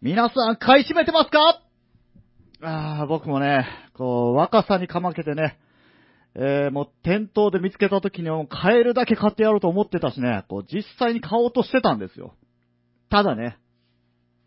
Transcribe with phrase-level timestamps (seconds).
[0.00, 1.60] 皆さん買い占めてますか？
[2.62, 5.58] ああ、僕もね、こう、若さにかまけてね、
[6.36, 12.36] えー、もう店頭で見つけた時には買えるだけ買ってやろうと思ってたしね、こう、実際に買おうとしてたんですよ。
[13.10, 13.58] ただね、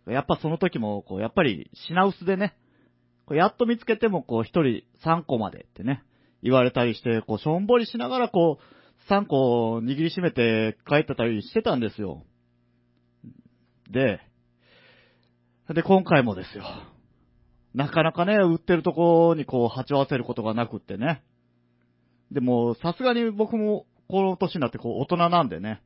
[0.07, 2.55] やっぱその時も、こう、やっぱり品薄でね、
[3.25, 6.01] こうやっと見つけても、こう、一人3個までってね、
[6.41, 12.23] 言われたりして、こう、しょんぼりしながら、こう、3個握りしめて帰ってたりしてたんですよ。
[13.89, 14.21] で、
[15.73, 16.63] で、今回もですよ。
[17.73, 21.23] なかなかね、売ってるとこにこう、鉢合わせることがなくってね。
[22.31, 25.81] でも、さすがに僕も、この年になってこう、大人なんでね。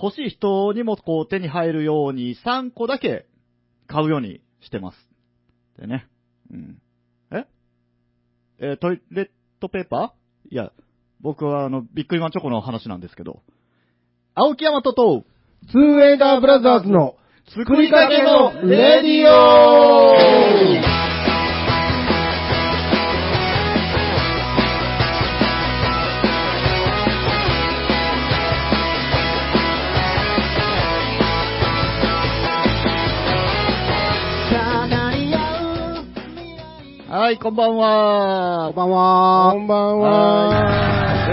[0.00, 3.26] 欲しい人にもこう、手に入るように3個だけ
[3.86, 4.96] 買うようにしてます。
[5.78, 6.08] でね。
[6.50, 6.82] うん。
[7.30, 7.46] え？
[8.58, 9.28] えトイレッ
[9.60, 10.52] トペーパー？
[10.52, 10.72] いや、
[11.20, 13.42] 僕はあの、ビックリマンチョコの話なんですけど。
[14.34, 15.24] 青木山とと、
[15.70, 15.80] ツー
[16.12, 17.16] エイダーブラザーズの
[17.54, 20.14] 作りかけのレディオ
[37.10, 38.72] はい、こんばんは。
[38.72, 39.58] こんばんはこ。
[39.58, 41.28] んばんは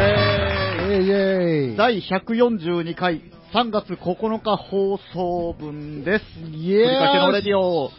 [0.81, 1.77] イェイイェイ。
[1.77, 3.21] 第142回
[3.53, 6.25] 3月9日放送分です。
[6.39, 7.86] イ作りかけのレディオ。
[7.86, 7.92] は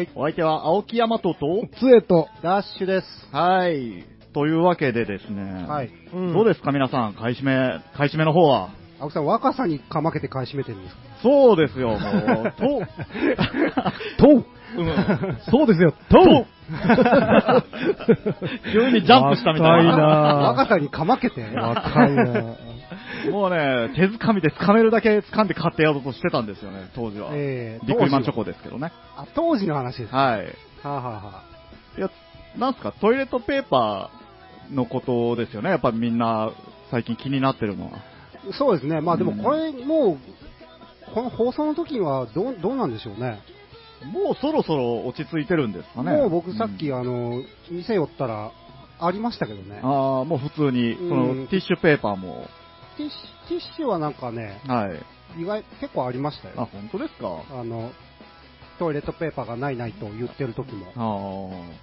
[0.00, 0.08] ーい。
[0.14, 3.06] お相手は青木山とと、ツエと、ダッシュです。
[3.32, 4.04] はい。
[4.32, 5.64] というわけでですね。
[5.66, 5.90] はい。
[6.12, 8.68] どうですか皆さん、買い占め、買い占めの方は？
[9.00, 11.00] 青木さん、若さにかまけて買い占めてるんですか？
[11.22, 11.98] そうですよ、もう。
[11.98, 12.04] と、
[14.24, 14.44] とう
[14.78, 14.86] うん
[15.50, 16.46] そうですよ、とう
[18.72, 19.96] 急にジャンプしたみたい若いな。
[19.96, 20.04] な
[20.50, 22.24] 若さにかまけて若いな
[23.30, 27.30] もうね、手づかみで掴めるだけ掴んで買ってやろうとしてたんですよね、当時は。
[27.32, 28.92] えービックリマンチョコですけどね。
[29.16, 30.14] あ、当時の話です。
[30.14, 30.46] ははい。
[30.82, 31.22] あ、はあは
[31.96, 32.10] あ、いや、
[32.58, 35.70] なんすか、トイレットペーパーのことですよね。
[35.70, 36.50] やっぱみんな
[36.90, 37.98] 最近気になってるのは。
[38.52, 39.00] そうですね。
[39.00, 40.18] まあでもうんこれ、もう、
[41.14, 43.40] この放送の時はどう、どうなんでしょうね。
[44.12, 46.12] もうそろそろ落ち着いてるんですかね。
[46.12, 48.52] もう僕さっき、うんあの、店寄ったら、
[48.98, 49.80] ありましたけどね。
[49.82, 52.46] ああ、もう普通に、そうんのティッシュペーパーも、
[52.96, 54.88] ティッシュ、ティッシュはなんかね、は
[55.36, 55.40] い。
[55.42, 56.68] 意外、結構ありましたあ、よ。
[56.72, 57.42] 本当ですか？
[57.50, 57.90] あの、
[58.78, 60.86] トイレットペーパーがないないと言ってる時も。
[60.96, 61.76] ああ。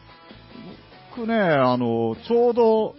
[1.16, 2.96] 僕ね、あの、ちょうど、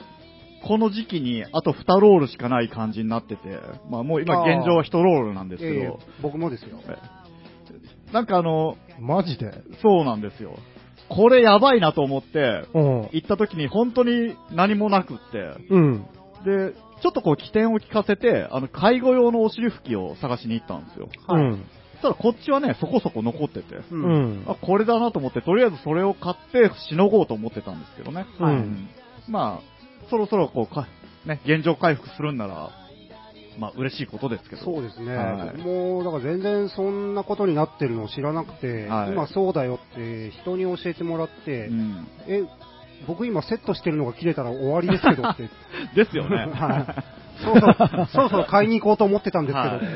[0.67, 3.59] この時期にあと2ロールしかない感じになってて、
[3.91, 6.79] まあもう今現状は1ロールなんですけいやいやど、僕もですよ。
[8.13, 9.53] なんかあの、マジで？
[9.83, 10.57] そうなんですよ。
[11.11, 13.09] これやばいなと思って、うん。
[13.13, 16.07] 行った時に本当に何もなくって、うん。
[16.47, 16.73] で、
[17.05, 21.11] ちょっとこう起点を聞かせて、あの、介護用のお尻拭きを探しに行ったんですよ。
[21.29, 21.63] うはいん。
[21.93, 23.85] そしたらこっちはね、そこそこ残ってて、う。
[23.91, 24.45] うんん。
[24.49, 28.25] あ、これだなと思って、とりあえずそれを買ってしのごうと思ってたんですけどね。
[28.39, 28.89] はいうん
[29.29, 30.89] まあ、そろそろこうか、
[31.27, 32.71] ね、現状回復するんなら、
[33.59, 34.65] まあ嬉しいことですけど。
[34.65, 42.07] そうですね、はいもうだから全然そんなことになってるのを知らなくて、はい今そうだよって人に教えてもらって、うん。
[42.27, 42.43] え、
[43.07, 45.49] 僕今セットしてるのが切れたら終わりですけどって、
[45.95, 46.49] ですよね。
[46.53, 49.87] はいそろそろ、そろそろ買いに行こうと思ってたんですけど、はい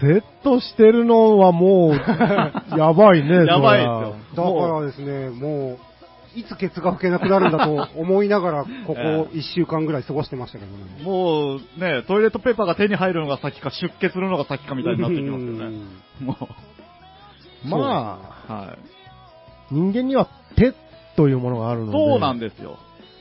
[0.00, 3.44] セットしてるのはもう、やばいね。
[3.48, 3.84] やばいで
[4.30, 5.78] すだからですね、もう、
[6.38, 11.02] いつケツが拭けなくなるんだと思いながら、ここえ1週間ぐらい過ごしてましたけどね。
[11.02, 15.78] もうね、トイレットペーパーが手に入るのが先か、出血するのが先かみたいになってきますよね。
[16.20, 16.36] も
[17.64, 17.68] う。
[17.68, 18.78] まあ、はい。
[19.70, 20.74] 人間には手
[21.18, 21.92] というものがあるので。
[21.92, 22.78] そうなんですよ。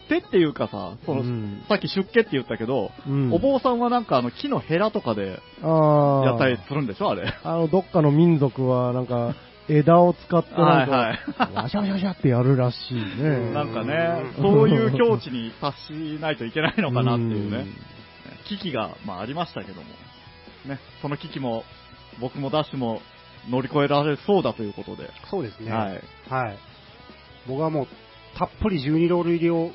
[0.07, 6.25] 手っていうかさ、その、うんさっき出家って言ったけど、うんお坊さんはなんかあの木のヘラとかでああ。
[6.25, 7.33] やったりするんでしょあれ。
[7.43, 9.35] あの、どっかの民族は、なんか、
[9.67, 11.19] 枝を使ってなんか、はいはい
[11.55, 13.51] ワシャワシャワシャってやるらしいね。
[13.51, 17.65] なんかね、そういう境地に達しないといけないのかなっていうね、
[18.47, 19.87] 危機が、まあ、ありましたけども、
[20.65, 21.63] ね、その危機も、
[22.21, 23.01] 僕もダッシュも
[23.49, 25.71] 乗り越えられそうだということで、そうですね。
[25.71, 26.01] はい。
[26.29, 26.57] はい。
[27.47, 27.87] 僕はもう、
[28.37, 29.71] たっぷり12ロール入りを、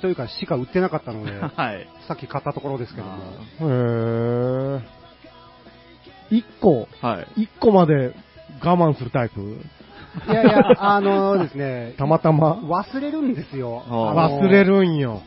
[0.00, 1.88] というか、しか売ってなかったので、 はい。
[2.08, 3.22] さっき買ったところですけども。
[3.60, 4.80] うん。
[4.80, 4.82] へ
[6.30, 6.36] え。
[6.36, 7.42] 一個、はい。
[7.42, 8.14] 一個まで
[8.62, 9.40] 我慢するタイプ？
[10.28, 12.54] いやいや、 あのですね、たまたま？
[12.54, 13.82] 忘れるんですよ。
[13.88, 15.22] 忘れるんよ。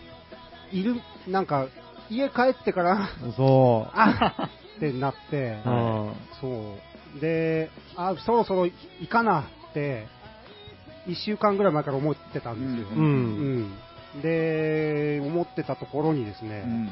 [0.71, 0.95] いる、
[1.27, 1.67] なんか、
[2.09, 6.75] 家帰ってから、そ あってなってう。、うんそ
[7.17, 7.19] う。
[7.19, 10.07] で、あ、そろそろ行かなって、
[11.07, 12.95] 一週間ぐらい前から思ってたんですよ。
[12.95, 13.00] う。
[13.00, 13.71] うんん。
[14.21, 16.89] で、思ってたところにですね、うん。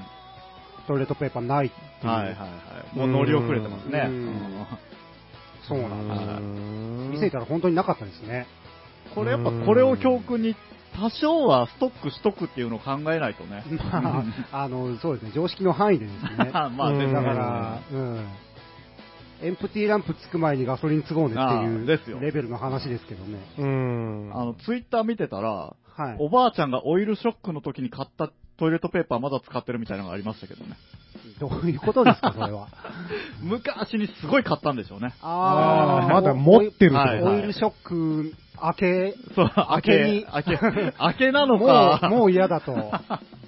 [0.88, 2.12] トイレットペーパーないっていう。
[2.12, 2.46] はいはいは
[2.94, 2.98] い。
[2.98, 4.10] もう乗り遅れてますね。
[5.68, 6.22] そうなんです。
[6.22, 8.48] うん見せたら本当になかったですね。
[9.14, 10.56] これやっぱこれを教訓に
[10.96, 13.64] 多少はストックしとくっていうのを考えないとね。
[13.92, 16.52] まあ、あの、そうですね、常識の範囲でですね。
[16.54, 18.26] まあだから、うん。
[19.42, 21.86] エンプティーランプつく前にガソリンつごうねってあいう
[22.22, 23.40] レベルの話ですけどね。
[23.58, 24.32] うん。
[24.34, 26.16] あの、ツイッター見てたら、はい。
[26.20, 30.78] おばあちゃんがオイルショックの時に買ったトイレットペーパーまだ使ってるみたいなのがありましたけどね。
[31.40, 32.70] どういうことですか、それは。
[33.42, 35.14] 昔にすごい買ったんでしょうね。
[35.22, 42.00] あーまだ持ってるとはいオイルショック明け、そう、明けに明け、明けなのもか。
[42.04, 42.74] う、もう嫌だと。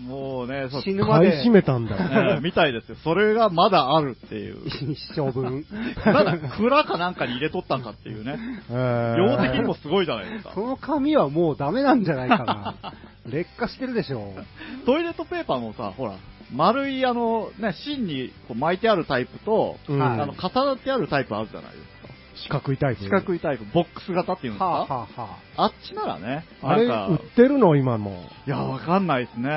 [0.00, 1.96] もうね、そう、死ぬまで買い占めたんだ。
[1.96, 2.96] えーみたいですよ。
[3.04, 4.56] それがまだあるっていう。
[4.66, 5.64] 一生分。
[6.04, 8.38] まだ蔵かなんかに入れとったんかっていうね。
[8.68, 10.66] 量量的にもすごいじゃないですかそ。
[10.66, 12.74] の紙はもうダメなんじゃないかな。
[13.30, 14.34] 劣化してるでしょ
[14.84, 16.14] トイレットペーパーもさ、ほら、
[16.52, 21.93] 丸いあの、ね、芯にこう巻いてあるタイプと、うんはいあの、重なってあるタイプあるじゃないですか。
[22.34, 23.04] 四角いタイプ。
[23.04, 24.86] 四角いタイプ、ボックス型っていうんですか、はあ、は
[25.16, 27.76] あはあ、あっちならね、あれ、売ってるの？
[27.76, 28.24] 今も。
[28.46, 29.48] いや、わかんないですね。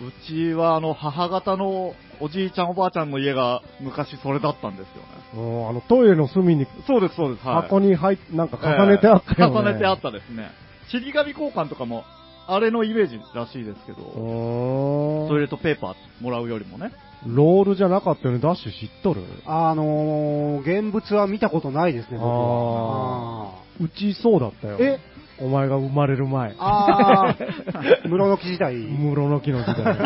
[0.00, 5.08] うちはあの、母方のおじいちゃんおばあちゃんの家が昔それだったんですよね。
[5.34, 7.46] うんあの、トイレの隅にそうです、そうです。
[7.46, 9.56] はい、箱に入っなんか重ねてあったよね。
[9.56, 10.50] ええ重ねてあったですね。
[10.90, 12.04] ちり紙交換とかも、
[12.50, 16.92] あれのイメージらしいですけど、トイうレットペーパーもらうよりもね。
[17.26, 23.52] ロールじゃなかったよね、ダッシュ知っとるあのー、現物は見たことないですね、僕は。
[23.80, 24.78] うちそうだったよ。
[24.80, 24.98] え？
[25.40, 26.54] お前が生まれる前。
[26.58, 27.52] あー、
[28.08, 28.74] 室の木時代。
[28.74, 29.98] 室の木の時代。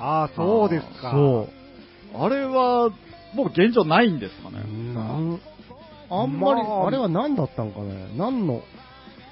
[0.00, 1.10] あー、そうですか。
[1.10, 1.48] そ
[2.18, 2.88] あれは、
[3.34, 4.52] もう現状ないんですかう。
[4.52, 4.60] ね。
[4.94, 5.38] なん
[6.10, 8.62] あんまり、まああれは何だったんかね何の、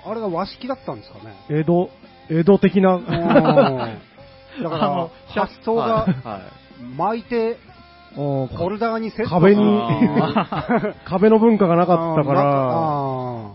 [0.04, 1.34] あれが和式だったんですかね。
[1.50, 1.90] 江戸、
[2.30, 3.06] 江戸的な、うん。
[3.06, 6.06] だからあの、発想が
[6.96, 7.58] 巻いて、
[8.16, 8.46] うん。
[8.48, 9.62] ホルダーにセット壁に。
[9.62, 12.44] あ 壁の文化がなかったから、あ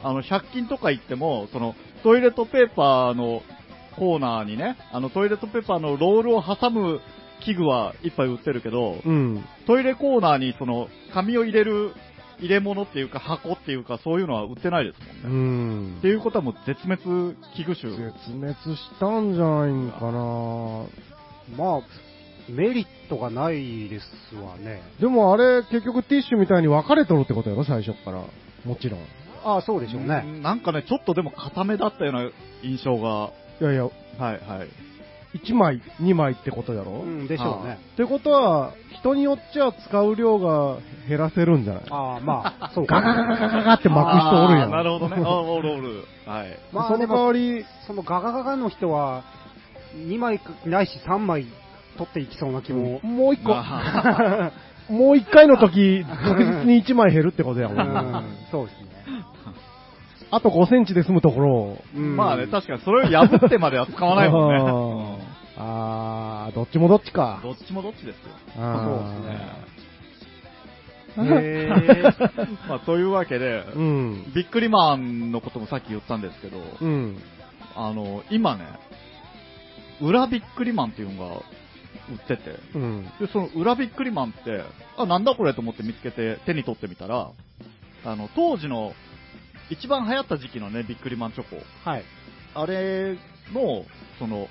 [0.03, 3.41] あの、100均とか行っても、その、トイレットペーパーの
[3.95, 7.01] コーナーにね、あの、トイレットペーパーのロールを挟む
[7.41, 9.43] 器具はいっぱい売ってるけど、うん。
[9.65, 11.93] トイレコーナーにその、紙を入れる
[12.43, 15.95] 入れ物っていうか箱っていうかそういうのは売ってないですうもんね。
[15.95, 16.07] んって。
[16.09, 17.01] いうことはもう絶滅
[17.55, 17.91] 危惧種。
[17.91, 20.87] 絶滅したんじゃないんかなー
[21.57, 21.81] まあ、
[22.49, 24.81] メリットがないですわね。
[24.99, 28.23] でもあれ、結局ティッシュみたいに分かれとるってことやろ、最初から。
[28.65, 28.99] もちろん。
[28.99, 29.03] い
[29.45, 30.23] ああ、そうでしょうね。
[30.41, 32.29] なんかね、ちょっとでも固めだったような
[32.63, 33.31] 印象が。
[33.59, 34.67] やいや、はいはい。
[35.33, 37.79] 1枚、2枚ってことやろ、うん、でしょうね。
[37.93, 40.77] ってことは、人によっちゃ使う量が
[41.09, 41.83] 減らせるんじゃない？
[41.89, 43.23] ああ、まあ、そうガガか。
[43.23, 44.71] ガガガガって巻く人おるやん。
[44.71, 45.15] なるほどね。
[45.17, 46.03] あーおるおる。
[46.27, 46.57] はい。
[46.71, 49.23] まあ、その代わり、そのガガガガの人は、
[49.95, 51.45] 2枚ないし3枚
[51.97, 52.99] 取っていきそうな気も。
[53.01, 54.51] もう一個、あ
[54.89, 57.99] もう一回の時、確 実に1枚減るってことやもんうね。
[58.19, 58.87] ん、そうですね。
[60.35, 61.77] あと5センチで済むところを。
[61.95, 65.33] うんまあね、確かにそれを破ってまでは使わないもんね。
[65.55, 67.49] あーどっちもどっちかうん。
[67.51, 68.13] どっちもどっちですよ。
[68.57, 69.73] あそうですね
[72.67, 74.33] まあ、というわけで、ーうん。
[74.33, 77.21] ビックリマンのこともさっき言ったんですけど、うん。
[77.75, 78.65] あの、今ね、
[80.01, 81.41] 裏ビックリマンっていうのが売
[82.15, 83.05] ってて、うん。
[83.19, 84.63] で、その裏ビックリマンって、
[84.97, 87.29] あ、なんだこれと思って見つけて手に取ってみたら、
[88.05, 88.93] あの、当時の
[89.69, 91.57] 一番流行った時期のね、ビックリマンチョコ、
[91.89, 92.03] はい。
[92.53, 93.17] あれ
[93.53, 93.85] の、
[94.19, 94.47] その、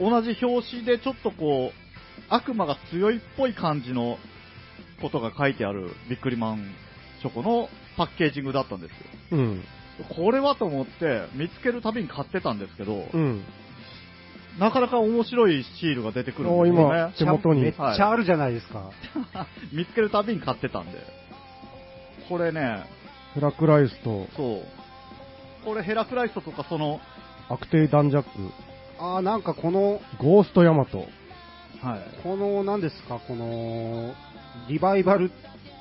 [0.00, 1.84] 同じ表紙でちょっとこう、
[2.28, 4.18] 悪魔が強いっぽい感じの
[5.00, 6.74] ことが書いてあるビックリマン
[7.20, 8.96] チョコのパッケージングだったんですよ。
[9.32, 9.64] うん。
[10.16, 13.44] これはと思って見つけるたびに買ってたんですけど、うん。
[14.58, 17.14] なかなか面白いシールが出てくるんおですよ今ね。
[17.18, 18.90] 手元にめっちゃあるじゃないですか。
[19.72, 20.98] 見つけるたびに買ってたんで。
[22.28, 22.84] これね、
[23.34, 25.64] ヘラクライスと、そう。
[25.64, 27.00] これヘラクライストとかその、
[27.48, 28.28] アクテイダンジャック、
[28.98, 30.98] ああ、なんかこの、ゴーストヤマト。
[30.98, 31.08] はい。
[32.22, 34.14] この、何ですか、この、
[34.68, 35.30] リバイバル、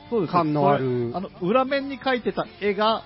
[0.10, 3.04] そうです感のあるこれあの、裏面に描いてた絵が、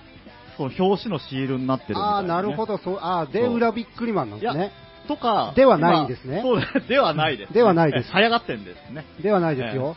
[0.56, 2.78] その表紙のシールになってるみたいああ、なるほど。
[2.78, 4.72] ど、そう、ああ、で、そう裏びっくりマンなんですね。
[5.08, 6.88] とか、ではないんですね今そうです。
[6.88, 9.06] ではないです、ではないですえ 早がってんですね。
[9.22, 9.96] ではないですよ。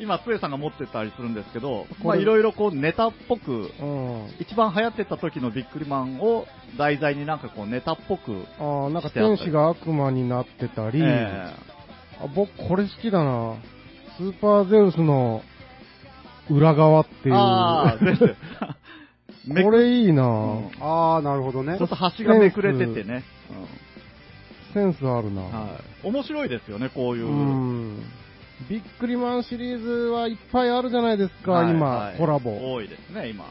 [0.00, 4.28] 今、つえさんが持ってたりするんですけど、まあいろいろこうネタっぽく、うん。
[4.40, 6.46] 一番流行ってた時のビックリマンを
[6.78, 11.52] 題材になんかこうネタっぽく、ああ、なんか天使が悪魔になってたり、え
[12.18, 13.56] あ僕これ好きだな。
[14.16, 15.42] スーパーゼウスの
[16.50, 17.34] 裏側ってえいう。
[17.36, 17.96] あ
[19.62, 21.86] これいいな、うんああ、なるほどねちょ。
[21.86, 23.24] っと端がめくれててね。
[24.74, 25.42] センスあるな。
[25.42, 26.06] うんはい。
[26.06, 28.02] 面白いですよね、こういうう。
[28.64, 28.68] ん。
[28.68, 32.72] ビックリマンシリーズはいっぱいあるじゃないですか、はい今、はいコラボ。
[32.72, 33.44] 多いですね、今。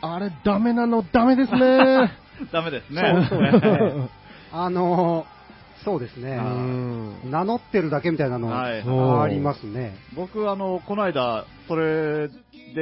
[0.00, 2.12] あれ、ダメなの、ダメですね。
[2.52, 3.26] ダメですね。
[3.28, 4.08] そうそうですね
[4.52, 5.38] あのー
[5.84, 6.40] そうですねう。
[6.40, 7.30] ん。
[7.30, 9.94] 名乗ってるだけみたいなのはいありますね。
[10.16, 12.34] 僕、あの、この間、それで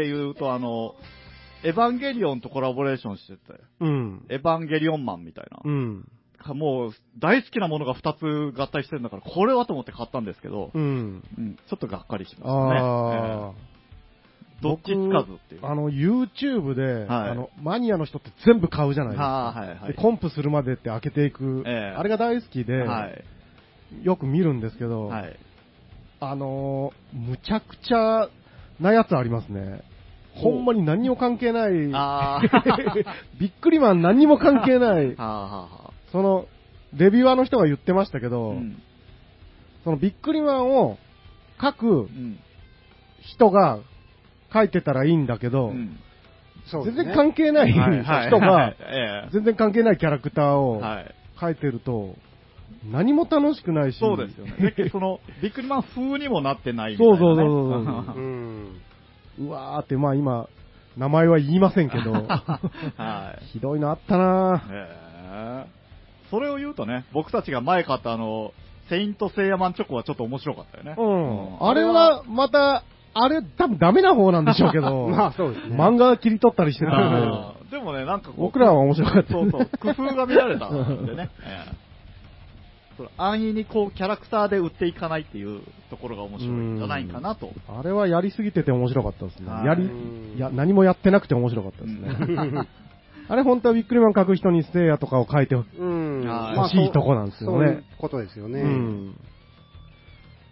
[0.07, 0.95] 言うと、あの、
[1.63, 4.27] エヴァンゲリオンとコラボレーションしてて、うん。
[4.29, 5.61] エヴァンゲリオンマンみたいな。
[5.65, 6.09] うん。
[6.55, 11.23] もう、大好きなものが2つ合体してるんだから、これはと思って買ったんですけど、うん。
[11.39, 13.77] うん、ちょっとがっかりしましたね。
[14.63, 15.67] どっちつかずっていう。
[15.67, 19.27] あの、YouTube で、はいあの、マニアの人って全部買うじゃないですか。
[19.27, 23.25] はいはいでコンプするまでって開けていく、ええあれが大好きで、はい。
[24.03, 25.39] よく見るんですけど、はい。
[26.21, 28.29] あのーむちゃくちゃ
[28.81, 29.83] なやつありますね。
[30.37, 32.41] ほんまに何にも関係ない、あ
[33.41, 35.86] ビックリマン何にも関係ないはあはあ。
[36.17, 36.47] その、
[36.95, 38.83] レビュアーの人が言ってましたけど、うん。
[39.85, 40.97] そのビックリマンを
[41.61, 42.39] 書くうん。
[43.21, 43.81] 人が
[44.53, 45.99] 書いてたらいいんだけど、うん
[46.73, 51.15] 全そうですね然関係ないはいはい人が、 え全然関係ないキャラクターえをはい。
[51.39, 52.15] 書いてると、
[52.91, 53.99] 何も楽しくないし。
[53.99, 54.73] そうですよね。
[54.75, 57.19] でその、ビックリマン風にもなってないみたいな、ね。
[57.19, 58.81] そうそうそうそうそううん。
[59.47, 60.49] うわーって、まあ今、
[60.97, 62.13] 名前は言いませんけど、
[62.97, 63.45] はい。
[63.47, 65.76] ひどいのあったなへえ。
[66.31, 68.53] それを言うとね、僕たちが前買ったあの、
[68.89, 70.95] セイントセイヤマンチョコはちょっと面白かったよね。
[70.97, 71.69] うん。
[71.69, 72.85] あれは、また、
[73.19, 75.77] あれ多分ダメな方なんでしょうけど、 まあそうですね。
[75.77, 79.33] 漫画切り取ったりしてたんで、あーでもね、なんかこう僕らは面白かった。
[79.33, 81.31] そうそう、工夫が見られたんでね。
[81.43, 81.87] ええ
[83.19, 87.51] 安易にこう、キャラクターで売っていかないっていうところが面白いんじゃないかなと。
[87.69, 89.51] あれはやりすぎてて面白かったですね。
[89.51, 92.67] はいやり、いや、何もやってなくて面白かったですね。
[93.29, 96.27] あれ本当はビックリマン書く人にせいやとかを書いてほうん。
[96.27, 98.61] はい欲しいとこなんですよねそういうことですよね。
[98.61, 99.21] うん。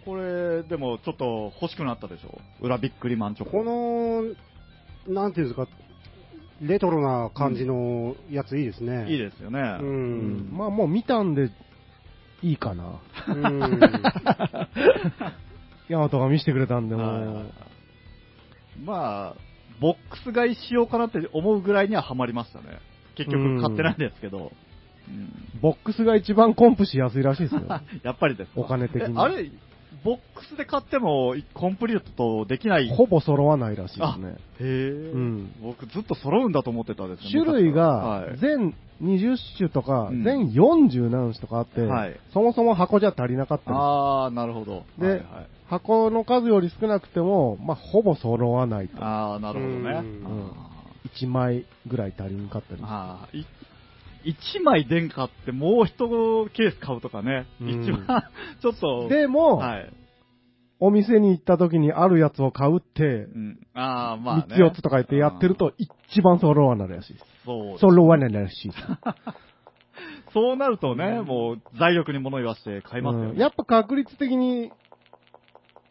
[0.04, 2.38] これ、でもちょっと欲しくなったでしょ？
[2.61, 3.52] 裏ビックリマンチョコ。
[3.52, 4.25] この、
[5.12, 5.66] なんていうんですか、
[6.61, 9.07] レトロな感じのやついいですね。
[9.11, 9.61] いいですよね。
[9.81, 10.57] ううんん。
[10.57, 11.50] まあもう見たんで、
[12.43, 13.00] いいかな。
[13.28, 13.81] うん。
[15.88, 17.45] ヤマトが見せてくれたんで、も
[18.85, 19.35] まあ、
[19.81, 22.78] ボックス買いしようかなって思うぐらいにはハマりましたね。
[23.16, 24.38] 結局買ってないんですけど。
[24.38, 24.50] うん
[25.61, 27.62] ボックスが一番コンプしやすいらしいですよ。
[28.02, 28.61] やっぱりですか？
[28.61, 29.50] お金的にえあれ、
[30.04, 32.88] ボックスで買ってもコンプリートできない。
[32.94, 34.28] ほぼ揃わないらしいですね。
[34.30, 34.64] へえ、
[35.14, 37.30] うん僕ずっと揃うんだと思ってたですね。
[37.30, 44.84] 種類がはい全20種とか、うん全40何種とかあって、はいそもそも箱じゃ足りなかったりああ、なるほど。
[44.99, 45.25] ではいはい
[45.66, 49.02] 箱の数より少なくても、まあ、ほぼ揃わないと。
[49.02, 49.80] ああ、なるほどね。
[49.80, 50.70] うんあ
[51.16, 53.46] 1枚ぐらい足りんかったりーあー、い
[54.25, 56.09] 1枚電化ってもう一
[56.54, 57.47] ケース買うとかね。
[57.61, 58.25] うん一番、
[58.61, 59.09] ちょっと。
[59.09, 59.93] でも、はい。
[60.81, 63.59] お店に行った時にあるやつを買うってう、ん。
[63.75, 64.45] ああ、まあ、ね。
[64.49, 67.25] 3つ4つとか言ってやってると、一番揃わないらしいです。
[67.45, 67.81] そうです。
[67.81, 68.73] 揃わないらしい。
[70.35, 73.31] そうなるとね、もう財力に物言わして買いますよね。
[73.31, 74.73] うんやっぱ確率的に、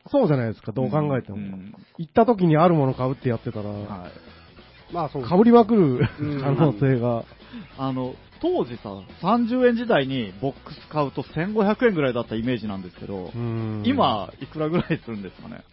[0.07, 1.37] そうじゃないですか、どう考えても。
[1.37, 4.42] うん行った時にあるもの買うってやってたら、はい。
[4.93, 5.23] まあそう。
[5.23, 7.25] かぶりまくるうん可能性が。
[7.77, 8.89] あの、当時さ、
[9.21, 15.63] 30円時代にボックス買うと1500円ぐらいだったイメージなんですけど、うん今、いくらぐらいするんですかね？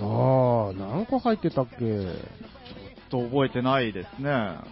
[0.00, 1.78] ああ、何個入ってたっけ？
[3.10, 4.30] と覚えてないですね。
[4.30, 4.64] あ、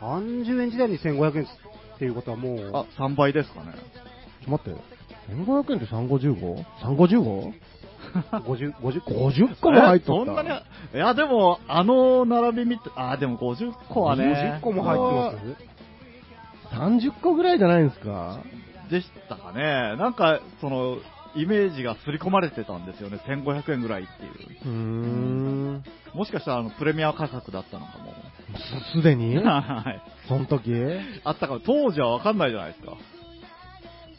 [0.00, 2.58] 30円時代に1500円っていうことはもう、
[2.98, 3.72] 3倍ですかね。
[4.44, 4.80] ちょっと待って。
[5.32, 7.52] 1500円って 355?355?
[8.12, 9.00] 50、50?
[9.00, 9.10] 個。
[9.28, 10.32] 50個も入っとった。
[10.32, 10.48] えそんなに、
[10.94, 14.60] いや、でも、あの並び見て、あ、でも50個はね。
[14.60, 18.40] 50個も入ってます？30個ぐらいじゃないんですか？
[18.90, 19.96] でしたかね。
[19.96, 20.98] なんか、その、
[21.34, 23.18] イメージが刷り込まれてたんですよね。
[23.26, 24.70] 1500円ぐらいっていう。
[24.70, 25.82] う。
[26.14, 28.12] もしかしたら、あの、プレミア価格だったのかも。
[28.92, 29.34] すすでに？
[29.40, 30.02] はい。
[30.28, 30.74] その時？
[31.24, 31.60] あったかも。
[31.60, 32.92] 当時はわかんないじゃないですか。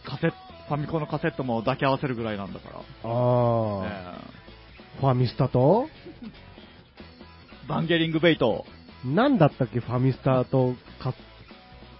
[0.06, 0.36] カセット、
[0.68, 2.76] ファミコンのカセットも抱き合わせるぐらいなんだから。
[2.78, 3.90] ああ、ね
[5.00, 5.88] ファミスタと？
[6.24, 6.28] え
[7.68, 8.66] バンゲリングベイト。
[9.06, 9.80] 何だったっけ？
[9.80, 11.14] ファミスタとか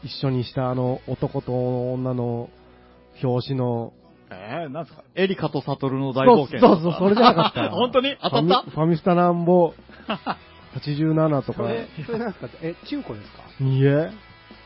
[0.04, 2.50] 一緒にしたあの男と女の
[3.24, 3.94] 表紙の。
[4.32, 5.04] えー、なんですか？
[5.16, 6.60] エリカとサトルの大冒険。
[6.60, 8.62] そうそうそれじゃなかった 本当に当たった？
[8.64, 9.74] ファミファミスタなんぼ
[10.76, 11.60] ？87とか。
[11.64, 13.44] それ、それなすかえ、中古ですか？
[13.62, 14.12] いいえ。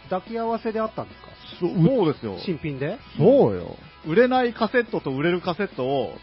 [0.10, 1.27] 抱き合わせであったんですか？
[1.60, 2.38] そうですよ。
[2.39, 2.98] 新品で？
[3.18, 3.75] そうよ
[4.07, 6.13] 売れないカセットと売れるカセットを、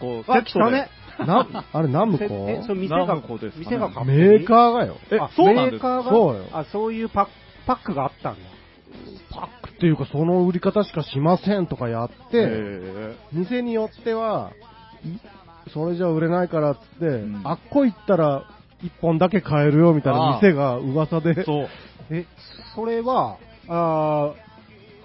[0.00, 0.50] こう、あ、セットで。
[0.50, 0.88] 来たね。
[1.26, 3.66] なあれナムコせえ、それ店ナがムコですかね。
[3.66, 4.96] 店がメーカーがよ。
[5.12, 6.10] えあそうなんですメーカーが？
[6.10, 6.44] そうよ。
[6.52, 7.30] あ、そういうパック
[7.66, 8.40] パックがあったんだ。
[9.30, 13.16] パックっていうかその売り方しかしませんとかやって、え。
[13.32, 14.50] 店によっては、
[15.72, 17.40] それじゃ売れないからっつって、ん。
[17.44, 18.44] あっこ行ったら
[18.82, 21.68] 1本だけ買えるよみたいな店が噂で、そう。
[22.10, 22.26] え、
[22.74, 23.36] それは、
[23.68, 24.43] あー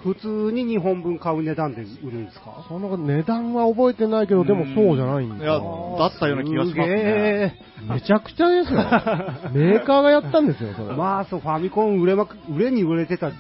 [0.04, 2.66] 普通に2本分買う値段で売るんですか？
[2.70, 7.60] その値段は覚えてないけど、でもそうじゃないんだいや、だったような気がしますね。
[7.90, 8.80] めちゃくちゃですよ。
[9.54, 10.96] メーカーがやったんですよ、それ。
[10.96, 13.32] まあ、そう、ファミコン売れまく、売れに売れてたは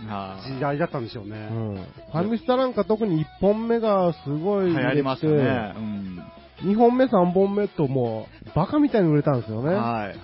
[0.47, 1.49] い時代だったんでしょうね。
[1.51, 1.75] うん。
[1.75, 5.73] ファミスタなんか特に1本目がすごい流行りましたね。
[5.77, 6.18] うん。
[6.61, 9.73] 2本目、3本目ともう、バカみたいに売れたんですよね。
[9.73, 10.17] はい、はい。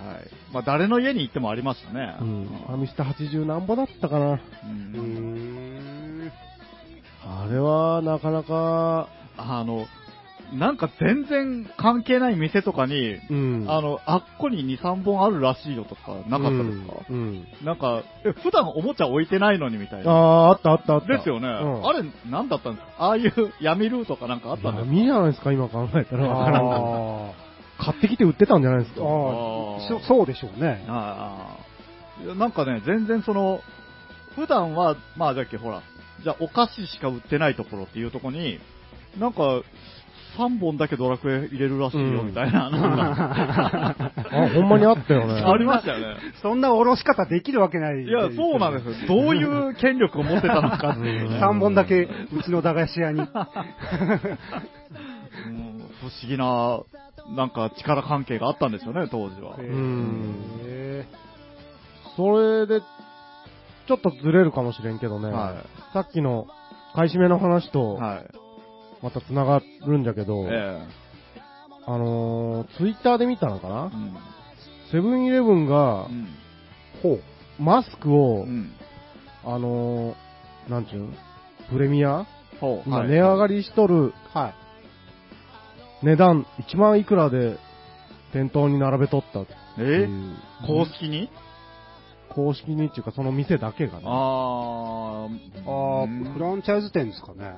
[0.54, 2.18] まあ、誰の家に行ってもありましたね。
[2.22, 2.46] うん。
[2.68, 4.40] ファミスタ80何ぼだったかな。
[4.64, 6.32] うん。
[7.24, 9.86] あれは、なかなか、あの、
[10.54, 13.66] なんか全然関係ない店とかに、うん。
[13.68, 17.16] あの、あっこに2、3本あるらしいよとか、なかったですか、うん。
[17.16, 20.12] うんなんか、え、普段おもちゃ置いてないのにみたいあな。
[20.12, 21.08] あ、あったあったあった。
[21.08, 21.48] ですよね。
[21.48, 22.94] うんあれ、なんだったんですか？
[23.00, 24.92] ああいう 闇ルートかなんかあったんですか？
[24.94, 26.26] 闇じゃないですか、今考えたら。
[27.78, 29.00] 買ってきて売ってたんじゃないですか？
[29.02, 30.86] そそうでしょうね。
[30.88, 31.58] あ
[32.38, 33.60] なんかね、全然その、
[34.36, 35.82] 普段は、まあ、だっけ、ほら、
[36.24, 38.60] じゃあお菓子しか売ってないところっていうところに、
[39.20, 39.62] なんか、
[40.38, 42.82] 3本だけドラクエ入れるらしいよ、うんみたいな、なん
[43.16, 45.42] かあ、ほんまにあったよね。
[45.46, 46.18] ありましたよね。
[46.42, 48.04] そんなおろし方できるわけない。
[48.04, 49.08] いや、そうなんですよ。
[49.08, 51.40] どういう権力を持ってたのかっていうね。
[51.44, 52.10] 3本だけ、う
[52.44, 53.22] ちの駄菓子屋に。
[53.22, 53.28] うん
[56.02, 56.82] 不思議な、
[57.36, 59.56] なんか力関係があったんですよね、当時は。
[62.16, 62.82] それで、
[63.88, 65.30] ちょっとずれるかもしれんけどね。
[65.30, 65.64] は
[65.94, 66.48] さっきの
[66.96, 68.45] 買い占めの話と、はい。
[69.06, 70.82] また繋がるんだけど、え
[71.86, 73.84] あのー、ツイッターで見たのかえな？
[73.86, 74.18] うん
[74.92, 76.28] セブンイレブンがう、ん
[77.04, 77.22] ほう、
[77.62, 78.72] マスクを、うん。
[79.44, 81.08] あのー、なんちゅうの？
[81.70, 82.26] プレミア？
[82.60, 82.84] ほう。
[82.88, 86.06] 今はい値上がりしとるーはい。
[86.06, 87.58] 値段1万いくらで
[88.34, 90.36] 店頭に並べとったってえいう。
[90.66, 91.30] 公式に？
[92.30, 94.04] 公式にっていうかその店だけがね。
[94.08, 95.28] ああ、
[96.34, 97.54] フランチャイズ店ですかね。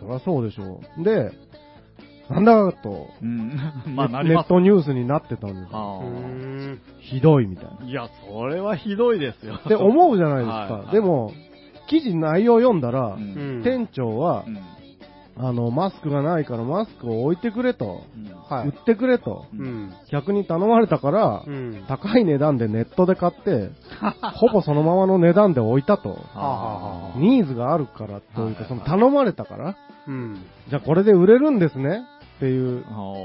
[0.00, 1.04] そりゃそうでしょう。
[1.04, 1.32] で、
[2.30, 3.52] なんだかと、うん。
[3.94, 6.02] まあ、なネットニュースになってたんですよ。
[7.00, 7.70] ひどいみたいな。
[7.82, 9.56] ーいや、それはひどいですよ。
[9.56, 10.52] って思うじゃないですか。
[10.52, 11.32] はいはいでも、
[11.86, 13.62] 記事内容読んだら、ううんん。
[13.62, 14.58] 店長はう、ん
[15.36, 18.56] あの、マスクがないからマスクを置いてくれと、うん。
[18.56, 18.68] はい。
[18.68, 19.92] 売ってくれと、うん。
[20.10, 21.84] 客に頼まれたから、うん。
[21.88, 23.70] 高い値段でネットで買って、
[24.36, 26.18] ほぼそのままの値段で置いたと。
[27.16, 30.36] ニーズがあるからというか、はいその頼まれたから、うん。
[30.68, 32.04] じゃあこれで売れるんですね。
[32.36, 32.84] っていう、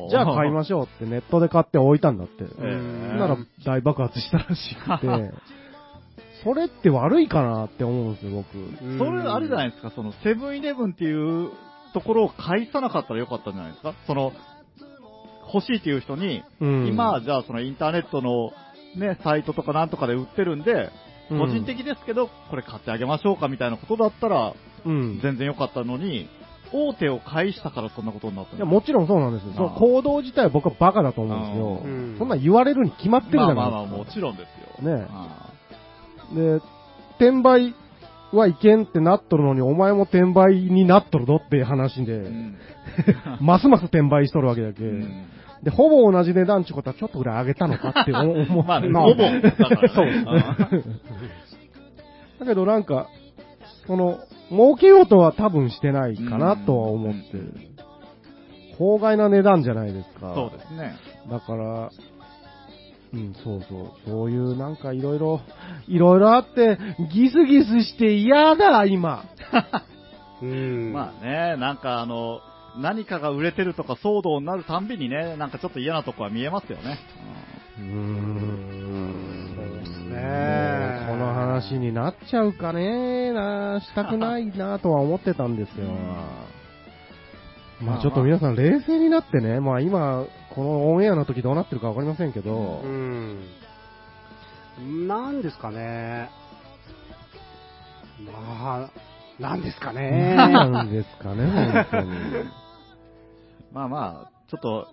[0.09, 2.43] じゃあ買いましょうってネットで買って置いたんだって。
[2.61, 2.79] え
[3.15, 5.31] えなら大爆発したらしくて、
[6.43, 8.97] それって悪いかなって思うんですよ、僕。
[8.97, 11.49] それ、あれじゃないですか、その、セブンイレブンっていう
[11.93, 13.93] ところを返さなかったらよかったんじゃないですか？
[14.07, 14.31] その、
[15.53, 18.51] 欲しいっていう人に、うん今、じゃあそのインターネットの
[18.95, 25.19] ね、サイトとかなんとかで売ってるんで、うん個人的ですけど、これ買ってあげましょうかみたいなことだったら、うん。
[25.21, 26.27] 全然良かったのに、
[26.73, 29.53] 大手を返したからそんなことになったんいや、もちろんそうなんですよ。
[29.53, 31.81] その行動自体は僕はバカだと思うんですよ。
[31.83, 33.63] うんそんなん言われるに決まってるじゃないですか。
[33.63, 34.43] まあまあまあ、もちろんで
[34.77, 34.97] すよ。
[34.97, 35.51] ねあ
[36.33, 36.55] で、
[37.19, 37.75] 転売
[38.37, 42.57] はいけんってなっとるのに、お前も転売になっとるぞっていう話で、ーうん
[43.39, 44.83] ますます転売しとるわけだけ。
[44.83, 45.25] うん
[45.63, 48.45] で、ほぼ同じ値段ってことはちょっとぐらい上げたのかって思う。
[48.65, 49.23] まあほぼ。
[49.93, 50.07] そう
[52.39, 53.07] だけどなんか、
[53.85, 57.53] その、儲けようとは多分してないかなとは思ってうん、
[58.77, 60.27] 法外な値段じゃないですか。
[60.27, 60.93] ーそうですね。
[61.29, 61.89] だから、
[63.11, 63.91] うん、そうそう。
[64.05, 65.41] そういうなんかいろいろ、
[65.87, 66.77] いろいろあって、
[67.11, 69.25] ギスギスして嫌だ、今。
[70.41, 70.93] うん。
[70.93, 72.39] まあね、なんかあの、
[72.77, 76.99] 何かが売れてるとか騒動になるたんびにね、なんかちょっと嫌なとこは見えますよね。
[77.79, 79.29] うーん。
[79.55, 85.87] そうですねこの話になっちゃうかねな、したくないなとは思ってたんですよ。
[87.81, 93.39] まあちょっと皆さん冷静になってね、まあ今、このオンエアの時どうなってるかわかりませんけどう、ん。
[95.07, 96.29] なんですかね。
[98.25, 98.91] まあ、
[99.41, 100.33] なんですかね。
[100.35, 102.09] 何なんですかね、本当に。
[103.71, 104.87] まあまあ、ちょっと、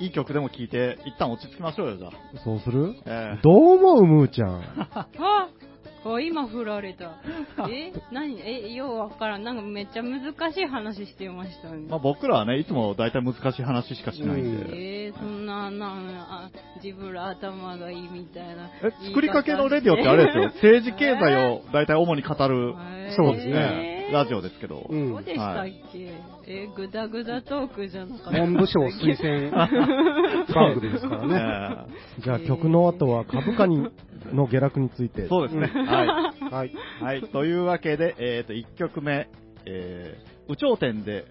[0.00, 2.10] いい曲でも聴いて、一旦落ち着きましょうよ、じゃあ。
[2.42, 2.94] そうする？
[3.06, 4.62] えどう思う、ムーちゃん？
[6.04, 7.12] ああ、今振られた。
[7.70, 7.92] え？
[8.10, 8.40] 何？
[8.40, 9.44] え、ようわからん。
[9.44, 10.20] なんかめっちゃ難
[10.52, 11.86] しい話してましたね。
[11.88, 15.06] まあ僕らはね、いつも大体難しい話しかしないんで。
[15.06, 16.50] えー、そんな、なんあ、
[16.82, 18.70] 自分ら頭がいいみたいな。
[18.82, 20.44] え、作りかけのレディオってあれですよ。
[20.56, 22.74] 政治経済を大体主に語る。
[22.78, 24.86] えーそうですねえーラジオですけど。
[24.88, 25.98] うんそうでしたっはいけ、
[26.46, 29.50] えー、グダグダトークじゃなかった文部省推薦
[30.54, 31.86] 番組ですからね。
[32.18, 33.88] えじゃあ曲の後は株価に
[34.32, 35.28] の下落についてー。
[35.28, 35.66] そうですね。
[35.86, 36.68] ははい。
[36.68, 36.74] い。
[37.02, 37.22] はい。
[37.22, 39.28] というわけで、えっ、と、1曲目、
[39.66, 41.24] えー、有頂天で、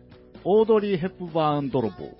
[0.44, 2.18] オードリー・ヘップバーン泥棒。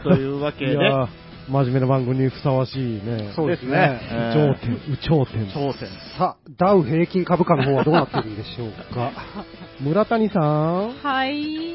[0.04, 1.08] というわけで、いやー
[1.50, 3.30] 真面目な番組にふさわしいね。
[3.34, 4.00] そうですね。
[4.36, 5.46] 有頂天、有頂天。
[5.46, 5.88] 頂点。
[6.18, 9.10] さあ、ダウ平均株価の方はどうなってるんでしょうか？
[9.80, 11.74] 村谷さん、はい。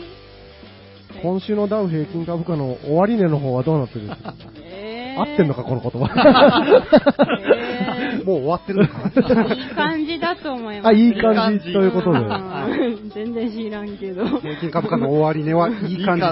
[1.23, 4.05] 今週のダウ平均株価の終値の方はどうなってる？
[4.05, 4.33] んですか
[4.63, 6.07] えー、合ってんのか、この言葉。
[8.23, 10.87] えもう終わってるのかなー、 いい感じだと思います。
[10.87, 12.19] あ、いい感じということで。
[12.19, 14.25] うん全然知らんけど。
[14.39, 16.31] 平均株価の終値は いい感じ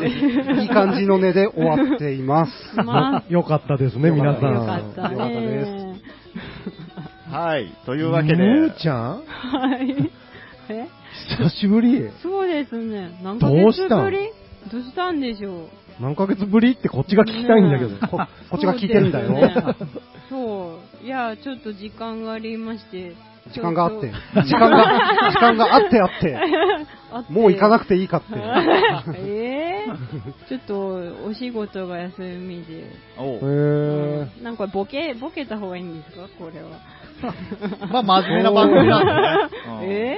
[0.56, 2.52] で、いい感じの値で終わっています。
[2.84, 4.54] まよかったですね、皆さん。
[4.54, 5.14] よかったね。
[5.14, 7.68] よかったですはい。
[7.86, 9.22] というわけで、むーちゃん？
[9.26, 10.10] はい。
[10.70, 10.88] え
[11.40, 12.10] 久しぶり。
[12.22, 13.12] そうですね。
[13.24, 14.04] 何ヶどう月したん？
[14.06, 14.18] ぶり
[14.72, 15.68] どうしたんでしょう？
[16.02, 17.92] 何ヶ月ぶりってこっちが聞きたいんだけど。
[17.92, 19.28] ねここっちが聞いてるんだよ。
[19.28, 21.06] そうですねそう。
[21.06, 23.14] いや、ちょっと時間がありまして。
[23.54, 24.12] 時間があって
[24.46, 26.38] 時間が、時間があってあって、
[27.12, 28.28] あってもう行かなくていいかって。
[29.18, 32.86] えー、ちょっとお仕事が休みで。
[33.18, 34.44] おへ。
[34.44, 36.28] なんかボケ、ボケた方がいいんですか？
[36.38, 36.70] これは。
[37.92, 39.20] まあ、真面目な番組なんでね。
[39.68, 40.18] うんえ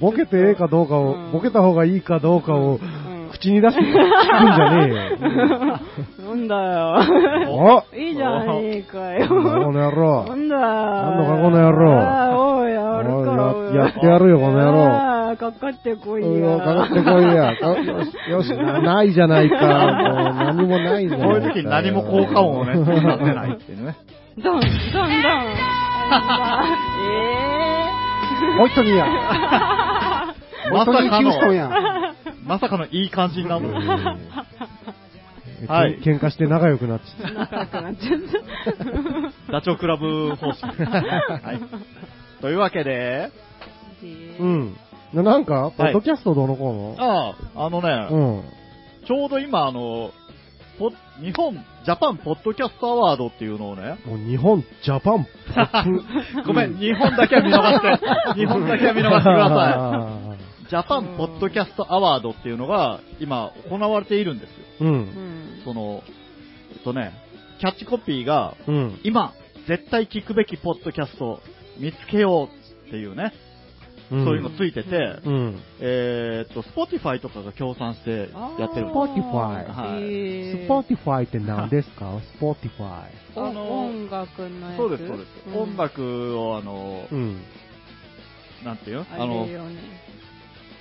[0.00, 2.82] ボケてええかどうかを、うんボケた方がいいかどうかをー、
[3.32, 5.76] 口に出して聞くんじゃねえよ。
[6.28, 7.00] なんだよ。
[7.48, 9.72] おいいじゃねえかなんだこよ。
[9.72, 10.34] の野郎な。
[10.34, 13.32] んだなんだかこの野郎おい、やるか。
[13.74, 16.28] ややってやるよこの野郎かかってこいや。
[16.28, 17.56] うんかかってこいや。
[17.56, 19.56] かよし、よし、なないじゃないか。
[19.56, 21.34] もう何もないじゃないか。
[21.34, 23.96] こういう時に何も効果音をね、 出せないっていうね。
[24.38, 25.12] ドン、ドン、ドン。
[27.08, 29.06] えホイットニーや。
[30.72, 32.11] まさかホイットニーヒューストンやの、
[32.44, 33.68] まさかのいい感じになる。
[33.68, 34.16] は
[35.68, 35.96] はいい。
[35.98, 38.20] 喧嘩して仲良くなっちゃっー、仲良くなっちゃっ
[39.46, 39.52] た。
[39.52, 40.66] ダチョウ倶楽部方式。
[40.82, 41.60] はい。
[42.40, 43.30] というわけで、
[44.38, 44.42] た。
[44.42, 44.76] うん。
[45.12, 48.42] ななんか、ポッドキャストどうのこああ、あのね、うん。
[49.06, 50.10] ちょうど今、あの、
[50.78, 51.54] ポ日本、
[51.84, 55.30] ジャパンポッドキャストアワードっていうのをね、もう日本、ジャパン、ポ
[55.60, 55.82] ッ
[56.42, 56.46] プ。
[56.46, 57.80] ごめん、日本だけは見逃し
[58.34, 60.42] て、日本だけは見逃してくだささい。
[60.72, 64.48] ジャパンポッドキャストアワードっていうのが今行われているんです
[64.80, 64.88] よ。
[64.88, 64.90] い。
[64.90, 64.94] う。
[64.94, 65.62] うんん。
[65.66, 66.02] その、
[66.74, 67.12] えっとね、
[67.60, 68.98] キャッチコピーが、うん。
[69.04, 69.34] 今、
[69.68, 71.40] 絶対聞くべきポッドキャスト
[71.78, 73.34] 見つけようっていうね、
[74.10, 75.60] うんそういうのついてて、うん。
[75.80, 82.18] えーっと、Spotify とかが協賛してやってるんです Spotify はいえースポーティファイって何ですか？
[82.34, 83.12] スポーティファイ。
[83.36, 84.78] おあの音楽のやつ？
[84.78, 85.50] そうです、そうです。
[85.54, 87.42] ん音楽を、あの、うん。
[88.64, 89.02] なんていうの？
[89.02, 89.46] ああの。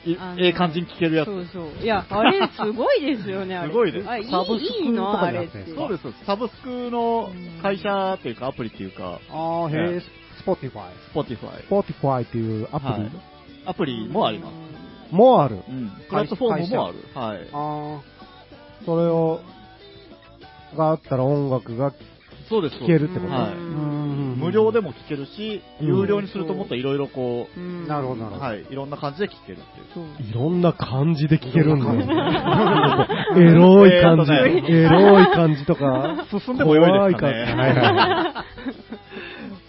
[0.06, 1.28] ええ感じに聞けるやつ。
[1.28, 1.84] そうそう。
[1.84, 3.70] いや、あれすごいですよね、 あれ。
[3.70, 6.26] すごいですあ、いいサブスクいいのあれそうです。
[6.26, 10.02] サブスクの会社っていうか、アプリっていうか、ああ、へえ、
[10.38, 10.84] Spotify。
[11.14, 11.68] Spotify ス。
[11.70, 13.12] ポーティファイっていうアプリ、はい
[13.64, 15.14] アプリもあります。
[15.14, 15.58] もある。
[15.68, 15.92] うん。
[16.10, 16.98] プラットフォームもある。
[17.14, 17.48] はい。
[17.54, 18.02] あ
[18.86, 19.42] それを、
[20.76, 21.94] があったら音楽が
[22.52, 22.78] そうです。
[22.80, 28.46] 聴けるってことはいうん無料でも聞けるし、うん有料にするともっといろいろこうなるほど、なるう、ほど。
[28.46, 30.30] はい、いろんな感じで聞けるっていう。
[30.30, 32.02] いろんな感じで聴けるんだよ。
[33.38, 36.28] エロい感じ、えーとねエロい感じとか。
[36.30, 37.34] 進んでも良いですかね。
[37.34, 38.46] 怖い感じはいは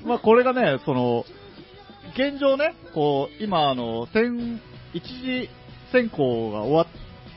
[0.05, 1.25] まあこれがね、その、
[2.15, 4.61] 現状ね、こう、今、あの、先、
[4.93, 5.49] 一次
[5.93, 6.87] 選考が終わっ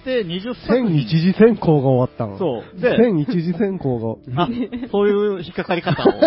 [0.05, 1.01] て、20作千品。
[1.01, 2.37] 一次選考が終わったの。
[2.37, 2.79] そう。
[2.79, 4.49] で、千一次選考が、 あ、
[4.91, 6.05] そういう引っかかり方を。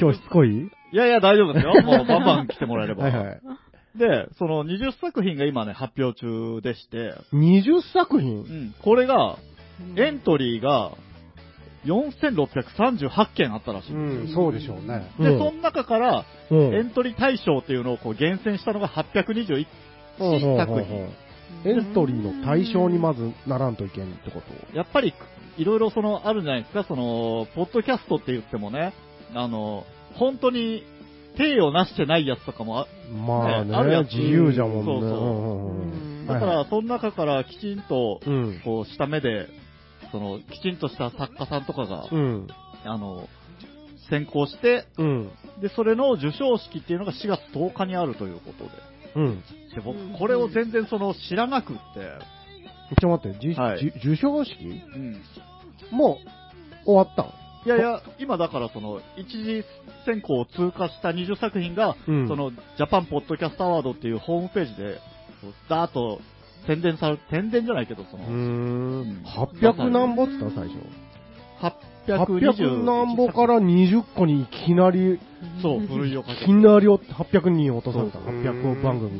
[0.00, 0.68] 今日しつこい？
[0.92, 1.74] いやいや、大丈夫ですよ。
[1.84, 3.04] もうバンバン来てもらえれば。
[3.04, 3.40] はいはい。
[3.96, 9.36] で、その20作品が今ね、発表中でして、20作う品ん、これが、
[9.96, 10.92] エントリーが
[11.86, 13.94] 4638件あったらしい。
[13.94, 15.10] うん、そうでしょうね。
[15.18, 19.66] で、うんその中から、うんエントリー対象っていうのをこう厳選したのが821
[20.20, 21.08] うんうんうん作品。
[21.64, 24.76] エントリーの対象にまずならんといけんってこと？
[24.76, 25.14] やっぱり、
[25.58, 28.92] いろいろその、あるんじゃないですか、その、ポッドキャストって言ってもね、
[29.34, 29.84] あの、
[30.14, 30.84] 本当に、
[31.36, 34.84] 手をなしてないやつとかもあ、まあね、ねあるやつ自由じゃもんね。
[34.84, 38.60] そうそううんうんだから、その中からきちんと、うん。
[38.64, 39.48] こう、した目で、
[40.12, 42.46] その、きちんとした作家さんとかが、うん。
[42.84, 43.28] あの、
[44.08, 45.30] 選考して、うん。
[45.60, 48.70] で、それの授賞式っていうのが4月10日にあるということで。
[49.16, 49.40] うん。
[49.74, 51.82] で、僕、これを全然その知らなくって、
[53.00, 54.54] ちょっと待って、じはいじ授賞式？
[54.64, 55.22] うん。
[55.90, 56.18] も
[56.84, 57.32] う終わったの？
[57.64, 59.64] いやいや、今だからその、一次
[60.04, 64.98] 選考を通過した20作品が、うんその、ジャパンポッドキャストアワードっていうホームページで、
[65.68, 66.20] ダーッと
[66.66, 69.22] 宣伝され、宣伝じゃないけど、その、うーん。
[69.24, 70.76] 800何ぼって言った最初？
[72.06, 75.20] 820 800何ぼから20個にいきなり、
[75.60, 78.18] そう、古いをかいけきなり800人落とされた。
[78.18, 79.10] そう800番組。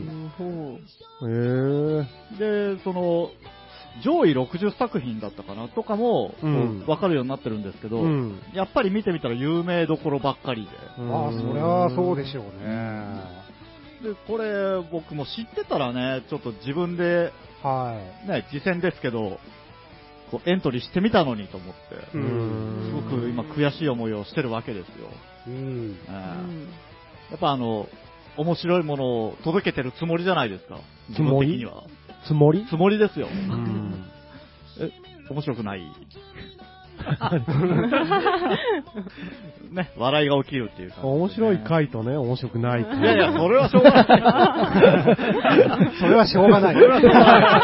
[1.23, 2.77] へえ。
[2.77, 3.31] で、その、
[4.03, 8.41] 上位60作品だったかなとかも、うんこうわかるようになってるんですけど、うん。
[8.55, 10.71] やっぱり見てみたら有名どころばっかりで。
[10.99, 13.43] ああ、そりゃそうでしょうね。
[14.03, 19.39] で、これ、僕も知ってたらね、ちょっと自分で、はね、次戦ですけど、
[20.33, 25.09] こうエントリーしてみたのにと思って、すごく今悔しい思いをしてるわけですよ。
[25.47, 25.97] うん。
[26.09, 26.13] ええ
[27.33, 27.89] やっぱあの、
[28.37, 30.81] 面白いものを届けてるつもりじゃないですか。
[31.15, 31.51] つもり？
[31.53, 31.85] 自分的には。
[32.27, 32.67] つもり？
[32.69, 33.29] つもりですよ。
[33.29, 34.05] うん。
[34.81, 34.91] え、
[35.31, 35.83] 面白くない？
[39.73, 42.99] ね、笑いが起きるっていう感じ、面白い回とね、面白くない回。
[43.01, 44.07] いやいや、それはしょうがない。
[45.99, 46.75] それはしょうがない。
[46.75, 47.55] それはしょうがない。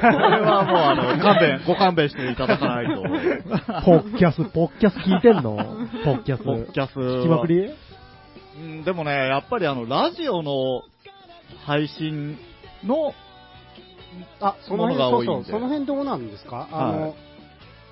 [0.00, 3.02] それはもう、あの、勘弁、 ご勘弁していただかないと。
[3.02, 3.08] ポ
[3.98, 5.56] ッキャス、ポッキャス聞いてんの？
[6.04, 6.44] ポッキャス。
[6.44, 7.04] ポッキャスは。
[7.18, 7.70] 聞きまくり
[8.54, 10.82] うん、でもね、やっぱりあの、ラジオの
[11.64, 12.36] 配信
[12.84, 13.14] の、
[14.40, 16.68] あ、その辺、そうそう、その辺どうなんですか？
[16.72, 17.14] あの、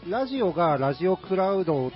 [0.09, 1.93] ラジオがラジオクラウド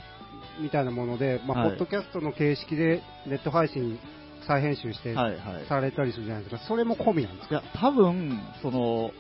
[0.61, 3.99] みたいなもので、まあ、はいポッドキャストの形式でネット配信
[4.47, 5.67] 再編集してはいはい。
[5.69, 6.63] されたりするじゃないですか。
[6.69, 7.55] それも込みなんですか？
[7.55, 9.11] いや、多分、その、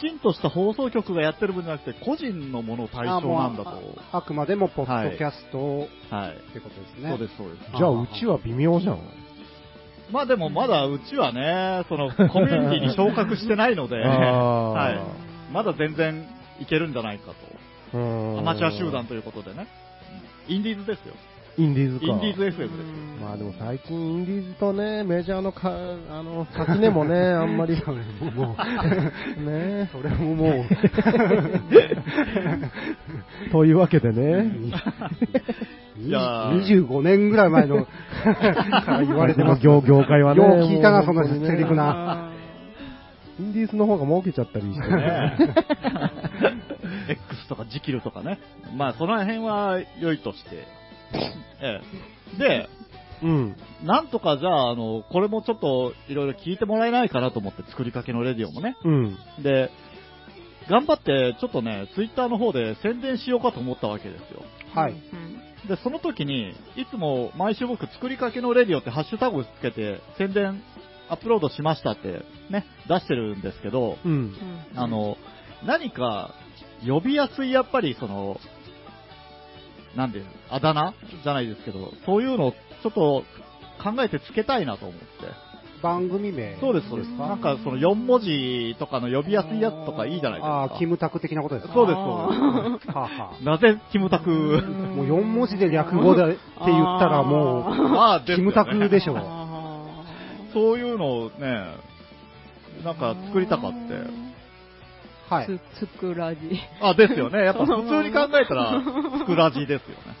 [0.00, 3.70] ちんとした放送局がやってる分じゃなくて、個人のもの対象なんだと。
[3.70, 6.36] あもうああくまでもポッドキャストをはい。
[6.36, 7.08] ってことですね。
[7.10, 7.62] そうです、そうです。
[7.76, 9.00] じゃあ、うちは微妙じゃん。
[10.12, 15.52] まあでもまだうちはね、そのコミュニティに昇格してないので、あはいー。
[15.52, 16.28] まだ全然
[16.60, 17.34] いけるんじゃないかと。
[17.94, 19.66] うんアマチュア集団ということでね。
[20.48, 21.14] インディーズですよ。
[21.58, 22.06] インディーズか。
[22.06, 22.68] インディーズ FM ですよ。
[23.20, 25.70] まあでも最近インディーズとね、メジャーのか、
[26.10, 27.76] あの、垣根もね、 あんまり。
[27.76, 27.98] それ
[28.30, 28.56] もも
[29.38, 30.64] う、ねそれもも
[33.52, 34.52] というわけでね。
[35.98, 37.90] う、いやー25年ぐらい前の か
[38.86, 39.62] ら言われてます。
[39.62, 40.42] 業業界はね。
[40.42, 42.29] よう聞いたな、そのセリフな。
[43.40, 44.96] インディーズの方が儲けちゃったりしてね。
[44.96, 45.54] ね
[47.08, 48.38] X とかジキルとかね。
[48.76, 50.66] まあその辺は良いとして。
[51.62, 51.80] え
[52.36, 52.38] え。
[52.38, 52.68] で、
[53.22, 53.56] うん。
[53.82, 58.76] なんとかじゃあ、あの、これもちょっといろいろ聞いてもらえないかなと思って作りかけのレディオもね。
[58.84, 59.18] うん。
[59.42, 59.70] で、
[60.68, 64.42] 頑張ってちょっとね、ツイッターの方で宣伝しようかと思ったわけですよ。
[64.74, 64.94] はい。
[65.66, 70.62] で、その時に、いつも毎週僕作りかけのレディオってハッシュタグつけて宣伝
[71.10, 74.34] アップロードしましたってね、出してるんですけど、うん。
[74.76, 75.16] あの、
[75.66, 76.34] 何か
[76.86, 78.38] 呼びやすいやっぱりその、
[79.96, 83.24] なんで、あだ名じゃないですけど、そういうのをちょっと
[83.82, 85.06] 考えてつけたいなと思って。
[85.82, 87.16] 番組名そうです、そうです。
[87.16, 90.48] かなんかその4文字とかの呼びやすいやつとかいいじゃないですか。
[90.48, 91.72] ああ、キムタク的なことですか？
[91.74, 93.44] そうです、そうはあはです。
[93.44, 94.30] なぜキムタク？
[94.62, 97.64] あもう4文字で略語でって言ったらも
[97.98, 99.16] あ あ、う、キムタクでしょう。
[100.52, 101.74] そういうのをね、
[102.84, 104.30] なんか作りたかって。
[105.28, 105.46] はい。
[105.46, 106.40] つ、つくらじ。
[106.80, 107.44] あ、ですよね。
[107.44, 108.82] やっぱ普通に考えたら、
[109.18, 110.16] スクラジですよね。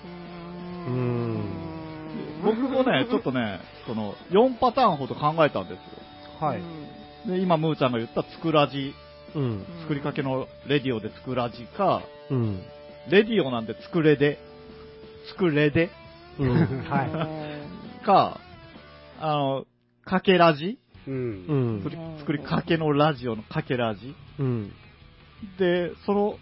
[0.86, 1.70] うん。
[2.44, 6.46] 僕もね、ちょっとね、その、4パターンほど考えたんですよ。
[6.46, 6.62] はい。
[7.26, 8.94] で、今、ムーちゃんが言ったつくらじ、
[9.34, 9.66] うん。
[9.82, 12.62] 作りかけのレディオでつくらじか、うん。
[13.08, 14.38] レディオなんでつくれで、
[15.28, 15.90] つくれで
[16.38, 16.84] うん。
[16.88, 17.04] は
[18.00, 18.04] い。
[18.04, 18.40] か、
[19.20, 19.66] あの、
[20.10, 20.78] かけラジ？
[21.06, 21.10] う。
[21.10, 21.90] うんん作。
[21.90, 24.14] り作りかけのラジオのかけラジ？
[24.40, 24.72] うん。
[25.58, 26.34] で、その、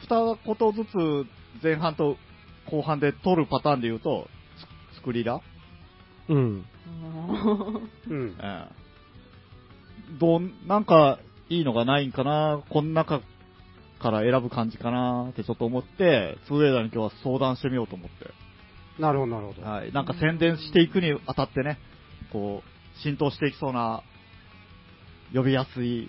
[0.00, 2.16] 二言ずつ前半と
[2.70, 4.28] 後半で取るパターンで言うと、
[4.94, 5.42] つ作りら
[6.28, 6.64] うん。
[8.08, 8.36] うん。
[8.40, 8.82] ええ
[10.18, 13.20] どう、なんか、いいのがないんかな、この中
[14.00, 18.30] から選ぶ感じかなってちょっと思って、ツーエイダーに今日は相談してみようと思って。
[19.00, 19.62] なるほど、なるほど。
[19.62, 19.92] はい。
[19.92, 21.78] なんか宣伝していくにあたってね、
[22.32, 22.71] こう、
[23.02, 24.02] 浸透していきそうな、
[25.34, 26.08] 呼びやすい、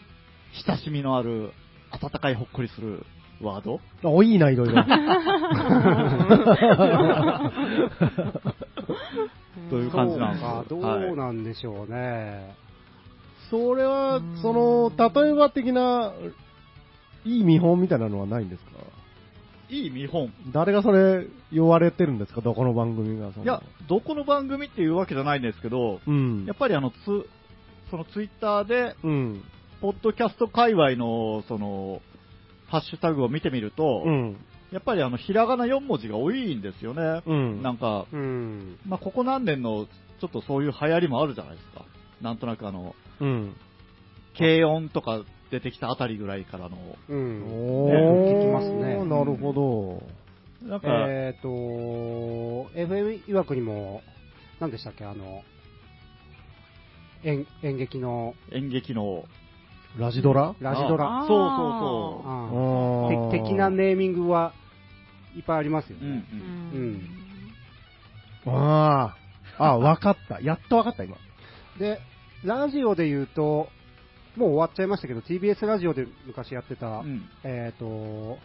[0.68, 1.52] 親しみのある、
[1.92, 3.06] 温かいほっこりする
[3.42, 3.80] ワード？
[4.04, 4.76] あ、いいな、いろいろ。
[9.70, 12.56] という感じなんですかどうなんでしょうね。
[13.50, 16.12] それは、その、例えば的な、
[17.26, 18.72] いい見本みたいなのはないんですか？
[19.74, 20.32] いい見本。
[20.54, 22.42] 誰がそれ言われてるんですか？
[22.42, 26.46] どこの番組がそのいや、どこの番組っていうわけじゃないんですけど、うん。
[26.46, 26.96] やっぱりあの、つ、
[27.90, 29.44] そのツイッターで、うん。
[29.82, 32.02] ポッドキャスト界隈の、その、
[32.68, 34.38] ハッシュタグを見てみると、うん。
[34.72, 37.22] やっぱりあの、ひらがな4文字が多いんですよね。
[37.26, 37.62] うん。
[37.62, 38.78] なんか、うん。
[38.88, 39.86] まあ、ここ何年の、
[40.22, 41.86] ちょっとそういう流行りもあるじゃないですか。
[42.22, 43.56] なんとなくあの、うん。
[44.38, 45.22] 軽音とか
[45.54, 46.78] 出てきたあたりぐらいからの、
[47.10, 47.44] うん。
[47.44, 50.68] おねー、聞きますねなるほど。
[50.68, 54.02] なんか、えっ、と、FM 曰くにも、
[54.60, 55.44] 何でしたっけ、あの、
[57.24, 59.26] 演演劇の演劇の、
[60.00, 60.56] ラジドラ？
[60.60, 64.54] ラジドラそうそうああーーて的なネーミングは
[65.36, 66.08] いっぱいありますよそう。
[66.08, 66.26] うん、ね。
[66.34, 66.40] うん。
[68.48, 69.16] うんあ
[69.60, 69.64] あ。
[69.64, 70.42] あ、わかった。
[70.42, 71.16] やっとわかった、今。
[71.78, 72.00] で、
[72.44, 73.68] ラジオで言うと、
[74.36, 77.24] もう終わっちゃいましたけど、TBS ラジオで昔やってた、うん。
[77.44, 78.38] えっ、と、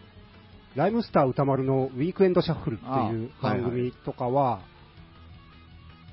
[0.74, 4.60] ライムスター歌丸のウィークエンドシャッフルっていう番組とかは、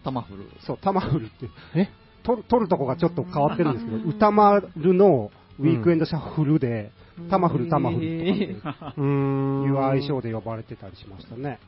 [0.04, 0.46] タマフル。
[0.66, 1.90] そう、タマフルって、え？
[2.24, 6.92] 撮る撮るとこがちょっと変わってるんですけど、歌丸のウィークエンドシャッフルで、
[7.30, 9.02] タマフルタマフルとかって。
[9.02, 11.60] いう愛称で呼ばれてたりしましたね。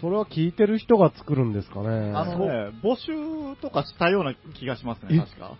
[0.00, 2.12] それは聞いてる人が作るんですかね。
[2.14, 5.18] あのね、募集とかしたような気がしますね、え？
[5.18, 5.56] 確か。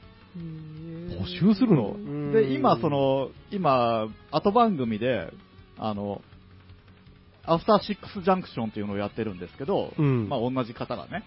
[1.10, 1.90] 募集するの？
[1.90, 2.32] うん。
[2.32, 5.32] で、今、そ、の、今、後番組で、
[5.78, 6.22] あの、
[7.44, 10.28] アフターシックスジャンクションっていうのをやってるんですけど、うん。
[10.28, 11.24] まあ同じ方がね。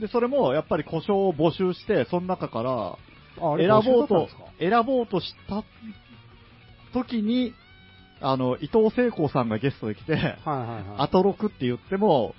[0.00, 2.96] で、それもやっぱり故障を募集して、その中から
[3.58, 5.62] 選ぼうと選ぼうとした
[6.92, 7.54] 時に、
[8.20, 10.84] あの、伊藤聖子さんがゲストで来て、はいはいはい。
[10.98, 12.34] アトロクって言っても、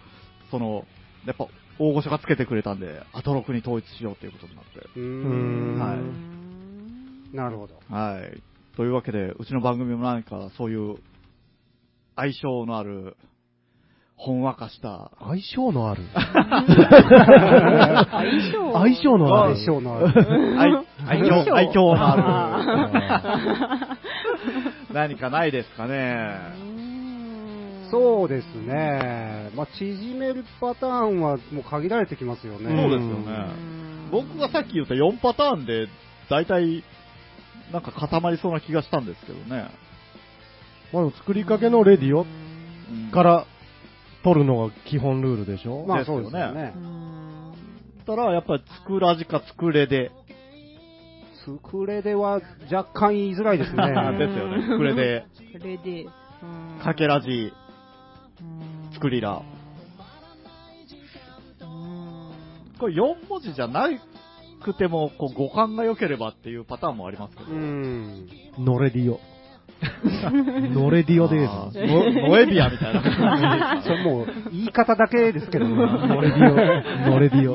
[0.51, 0.85] その、
[1.25, 1.47] やっぱ
[1.79, 4.79] 大御所がつけてくれたんで、アトロクに統一しようっていうことになって。
[4.95, 7.79] うーんはいなるほど。
[7.89, 8.41] はい。
[8.77, 10.97] というわけで、うちの番組も何かそういう
[12.15, 13.17] 相性のある、
[14.15, 16.03] ほんわかした、相性のある。
[16.13, 16.25] 相
[18.51, 19.55] 性相性のある。
[19.55, 20.59] 相性のある。
[20.59, 20.71] 愛
[21.21, 22.87] 愛相性嬌、愛嬌のああ
[23.77, 23.97] る、
[24.93, 26.72] 何かないですかね。
[27.93, 29.51] そうですね。
[29.55, 32.69] まあ、縮めるパターンはもう限られてきますよね。
[32.69, 33.47] そうですよね。
[34.11, 35.87] 僕がさっき言った4パターンで、
[36.29, 36.83] 大体、
[37.71, 39.67] なんか固まりそうな気がしたんですけどね。
[40.91, 42.25] まあ、作りかけのレディオう
[43.09, 43.45] んから
[44.23, 45.85] 撮るのが基本ルールでしょ？
[45.87, 46.73] まあですよねそうですよね。
[48.05, 50.11] たら、やっぱり作らじか作れで、
[51.45, 53.83] 作れでは若干言いづらいですね。
[54.17, 54.63] ですよね。
[54.67, 56.05] 作れで、それで、
[56.83, 57.53] かけらじ、
[59.03, 59.41] 作りら。
[62.79, 63.89] これ4文字じゃな
[64.63, 67.51] くても、こう語感が良ければっていうパターンもありますけど。
[67.51, 68.29] うん。
[68.59, 69.19] ノレディオ。
[70.71, 71.45] ノレディオで。
[71.45, 75.75] ーノノエビアみたいな それもう言い方だけですけどね。
[75.75, 76.55] ノレディオ。
[77.11, 77.51] ノレディ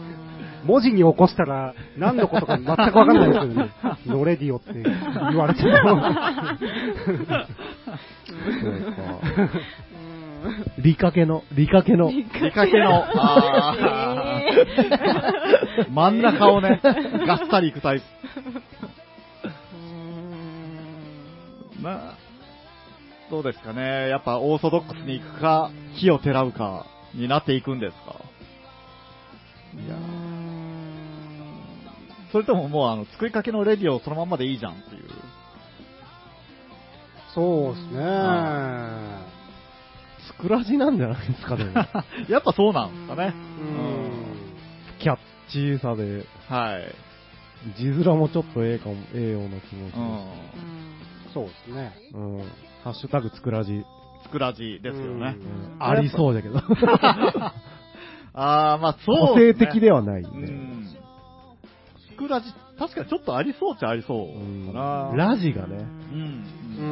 [0.00, 0.03] オ。
[0.64, 3.70] 文字に起こしたら何のことか全くわかんないですけどね。
[4.06, 5.70] ノレディオって言われても。
[5.80, 5.98] そう
[8.92, 9.50] か。
[10.78, 12.10] リカケの、リカケの。
[12.10, 16.80] 理かけの、あー真ん中をね、
[17.26, 18.04] がっさりいくタイプ。
[21.80, 22.14] まあ、
[23.30, 24.08] どうですかね。
[24.08, 28.16] やっぱオーソドックスに行くか、火をてらうか、になっていくんですか。
[29.74, 29.96] いや
[32.34, 35.04] それとももうあの、作りかけのレディオそのまんまでいいじゃんっていう。
[37.32, 38.00] そうですね。
[40.36, 41.70] スクラジなんじゃないですか、でも。
[42.28, 43.32] やっぱそうなんですかね。
[43.60, 44.36] うん。
[44.98, 45.18] キャッ
[45.48, 46.92] チーさで、はい。
[47.78, 49.94] 字面もちょっとええかも、ええような気もし。
[51.32, 51.92] そうですね。
[52.10, 52.16] す。
[52.16, 52.38] うん。
[52.82, 53.84] ハッシュタグスクラジ。
[54.24, 55.36] 作らじですよね。
[55.38, 56.58] うんありそうだけど。
[58.34, 60.93] あー、まあそう、個性的ではないうん
[62.28, 62.46] ラジ、
[62.78, 64.78] 確かにちょっとありそうっちゃありそううんか
[65.12, 65.12] な。
[65.14, 65.76] ラジがね。
[65.76, 65.80] う
[66.16, 66.44] ん。
[66.78, 66.82] う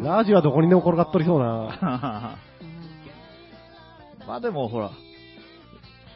[0.00, 0.02] ん。
[0.02, 2.38] ラジはどこにでも転がっとりそうな。
[4.26, 4.90] まあでもほら、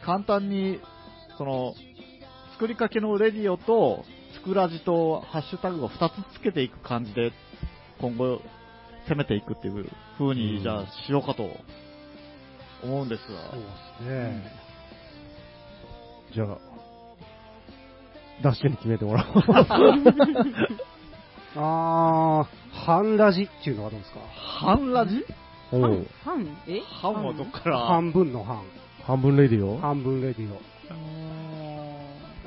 [0.05, 0.79] 簡単に、
[1.37, 1.73] その、
[2.53, 4.03] 作りかけのレディオと、
[4.33, 7.31] スクラジとハッシュタグを2つつけていく感じで、
[7.99, 8.41] 今後、
[9.07, 11.49] 攻めていくっていう風に、じゃあ、しようかと、
[12.83, 13.41] 思うんですそうが。
[13.41, 13.47] で
[14.03, 14.43] すね。
[16.33, 16.57] じゃあ、
[18.43, 19.43] ダッシュに決めてもらおう。
[21.57, 24.19] あー、半ラジっていうのはどうですか？
[24.35, 25.25] 半ラジ
[25.71, 26.81] おう半え？
[27.01, 27.13] 半？
[27.25, 28.61] はどっから半分の半。
[29.03, 29.77] 半分レディオ？
[29.79, 30.59] 半分レディオ。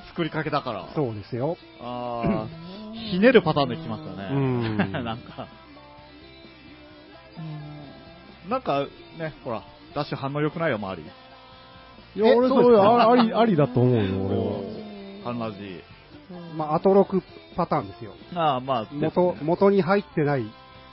[0.08, 0.88] 作りかけだから。
[0.94, 1.56] そうですよ。
[1.80, 4.28] あーひねるパターンで来ましたね。
[4.32, 5.46] うん なんか。
[8.48, 8.86] なんか、
[9.18, 9.62] ね、ほら、
[9.94, 11.02] ダッシュ反応良くないよ、周り。
[12.16, 14.77] いや、俺そうあり、ありだと思うよ、俺は。
[16.56, 17.22] まあ、アトロク
[17.56, 18.12] パターンですよ。
[18.34, 19.10] ああ、まあ、ね
[19.42, 20.44] 元に入ってない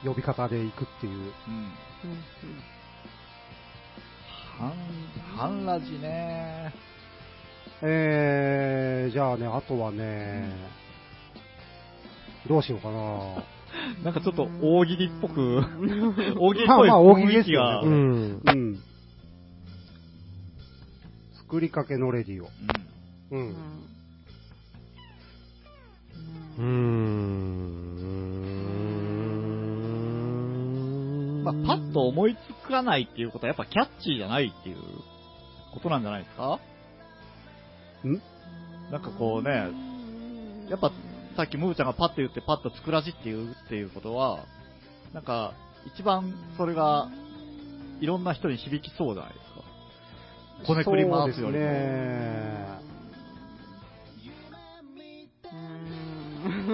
[0.03, 1.13] 呼び方で行くっていう。
[1.13, 1.21] うん。
[1.21, 1.31] うん
[4.57, 6.73] ハン、ハンラジね。
[7.81, 10.49] えー、じゃあね、あとはね、
[12.47, 13.43] どうしようかな。
[14.03, 15.61] なんかちょっと大喜利っぽく、
[16.39, 17.81] 大喜利っぽいまあまあ大喜利雰囲気が。
[17.81, 18.41] ですよううんん。
[18.45, 18.79] うん。
[21.33, 22.45] 作りかけのレディオ。
[22.45, 22.49] う。
[23.31, 23.55] うんん
[26.57, 28.05] うーん。
[31.43, 34.77] まあ、パッと思いつかないっていうことはやっぱキャッチーじゃないっていう
[35.73, 36.59] ことなんじゃないですか？
[38.07, 38.21] ん？
[38.91, 39.69] なんかこうね、
[40.69, 40.91] やっぱ
[41.37, 44.45] さっきムーちゃんがパッと言ってパッと作らじって言うっていうことは、
[45.13, 45.53] なんか
[45.95, 47.09] 一番それが
[47.99, 49.61] いろんな人に響きそうじゃないですか。
[50.65, 51.59] こねくり回すよりも。
[51.59, 52.44] そうですね。
[56.65, 56.73] ど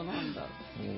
[0.00, 0.46] うなんだろ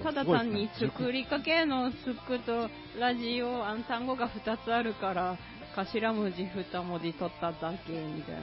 [0.01, 0.03] う。
[0.03, 2.69] ただ単に作りかけのつくと、
[2.99, 5.39] ラジオ、あの単語が2つあるから、
[5.75, 8.43] 頭文字2文字取っただけみたいな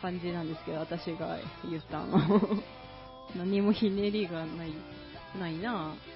[0.00, 1.38] 感じなんですけど、私が
[1.68, 2.18] 言ったの。
[3.36, 4.72] 何もひねりがない、
[5.38, 6.10] ないなぁ。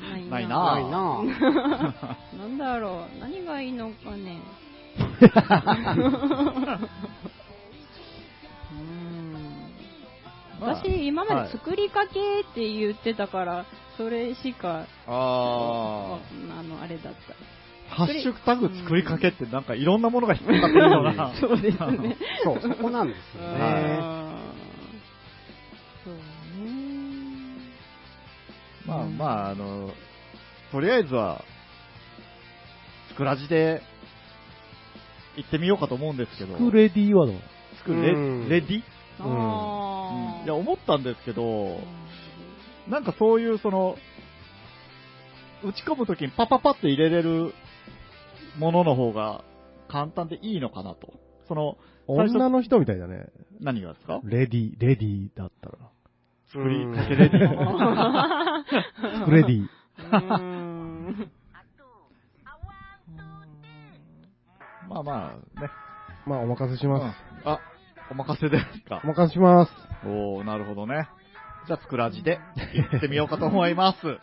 [0.00, 2.38] ないないなないななぁ。
[2.38, 3.18] なんだろう。
[3.18, 4.40] 何がいいのかね。
[10.60, 16.18] 私、今まはいで作りかけって言ってたから、それしか、あ
[16.58, 17.16] あの、あれだっー、
[17.88, 21.30] ハッシュタグ作りかけってなんかいろんなものが引っかかってるような。
[21.30, 21.36] た。
[21.40, 22.16] そうですね。
[22.44, 23.98] そう、そこなんですよね。
[26.04, 26.20] そうね。
[28.86, 29.92] まあまあ、あの、
[30.72, 31.44] とりあえずは、
[33.08, 33.82] スクラジで
[35.36, 37.36] 行ってみようかと思うんですけど、スクレディはどう？
[37.78, 38.82] スクレうんレディ、
[40.44, 41.78] いや、思ったんですけど、
[42.88, 43.96] なんかそういうその、
[45.64, 47.52] 打ち込むときにパパパって入れれる
[48.58, 49.42] ものの方が
[49.88, 51.12] 簡単でいいのかなと。
[51.48, 51.76] その、
[52.06, 53.26] 女の人みたいだね。
[53.60, 54.20] 何がですか？
[54.22, 55.78] レディ、レディだったら。
[56.52, 57.48] 作りかけレディ。
[59.18, 59.66] スクレディ。
[59.98, 61.30] うん
[64.88, 65.68] まあまあね。
[66.26, 67.16] まあ、お任せしうんます。
[67.44, 67.58] あ、
[68.10, 69.00] お任せですか？
[69.04, 69.06] お。
[69.08, 69.72] 任せします。
[70.06, 71.08] おー、なるほどね。
[71.66, 72.38] じゃあ、スクラジで
[72.90, 74.06] 行ってみようかと思います。
[74.06, 74.18] うん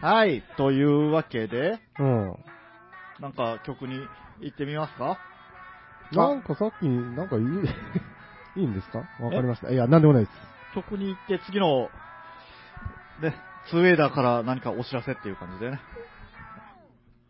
[0.00, 0.42] はい。
[0.56, 2.34] というわけで、うん。
[3.20, 4.00] なんか曲に
[4.40, 5.18] 行ってみますか？
[6.12, 7.42] なんかさっき、なんかいい、
[8.62, 9.00] いいんですか？
[9.20, 9.70] わかりました。
[9.70, 10.36] いや、なんでもないです。
[10.74, 11.90] 曲に行って次の、
[13.20, 13.34] ね、
[13.68, 15.80] ツーエイダーから何かお知らせっていう感じでね。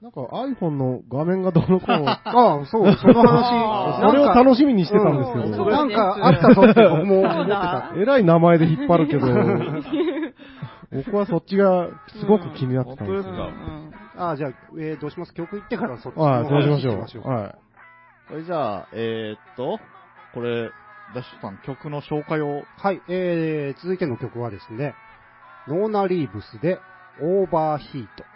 [0.00, 2.22] なんか iPhone の画面がどうのこうの、あ
[2.62, 4.10] あ、そう、そのあ話。
[4.10, 7.92] それをし楽しみにしてたんですけうんど、なんかあったぞって僕も思ってた。
[7.96, 9.26] えらい名前で引っ張るけど、
[11.04, 11.88] 僕はそっちが
[12.18, 13.32] すごく気になってたんですよ。
[13.32, 15.34] うん本当ですかああ、じゃあ、えー、どうします？
[15.34, 17.28] 曲行ってからそっちのはい、そうしましょ話う。
[17.28, 17.54] はい。
[18.28, 19.78] それじゃあ、えー、っと、
[20.32, 20.70] これ、
[21.14, 24.94] ダッシュさん曲の紹介を、はい、えー、続いての曲はですね、
[25.68, 26.78] ノーナリーブスで
[27.20, 28.29] オーバーヒート。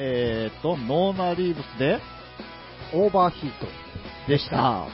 [0.00, 1.98] えー、っと、ノーナリーブスで、
[2.94, 3.66] オーバーヒート。
[4.28, 4.86] でした。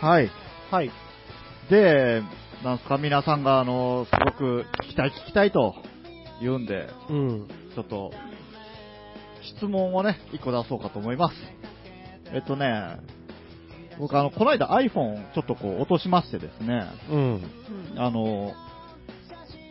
[0.00, 0.30] はい。
[0.70, 0.90] はい。
[1.68, 2.22] で、
[2.62, 5.74] なんすか、皆さんが、あの、すごく聞きたい聞きたいと
[6.40, 7.48] 言うんで、うん。
[7.74, 8.12] ちょっと、
[9.58, 11.34] 質問をね、一個出そうかと思います。
[12.32, 13.00] えっとね、
[13.98, 17.42] 僕あの、この間 iPhone ちょっとこう落としましてですね、うん。
[17.96, 18.52] あの、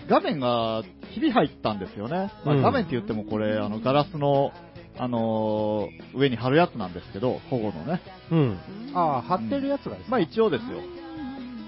[0.09, 2.31] 画面がひび入ったんですよね。
[2.45, 4.51] まあうん画面って言ってもこれ、あの、ガラスの、
[4.97, 8.01] あのー上に貼るやつなんですけど、保護のね。
[8.31, 8.59] うん。
[8.93, 10.05] ああ、貼ってるやつがですね。
[10.09, 10.77] まあ一応ですよ。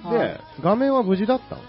[0.04, 1.62] はいで、画面は無事だったの？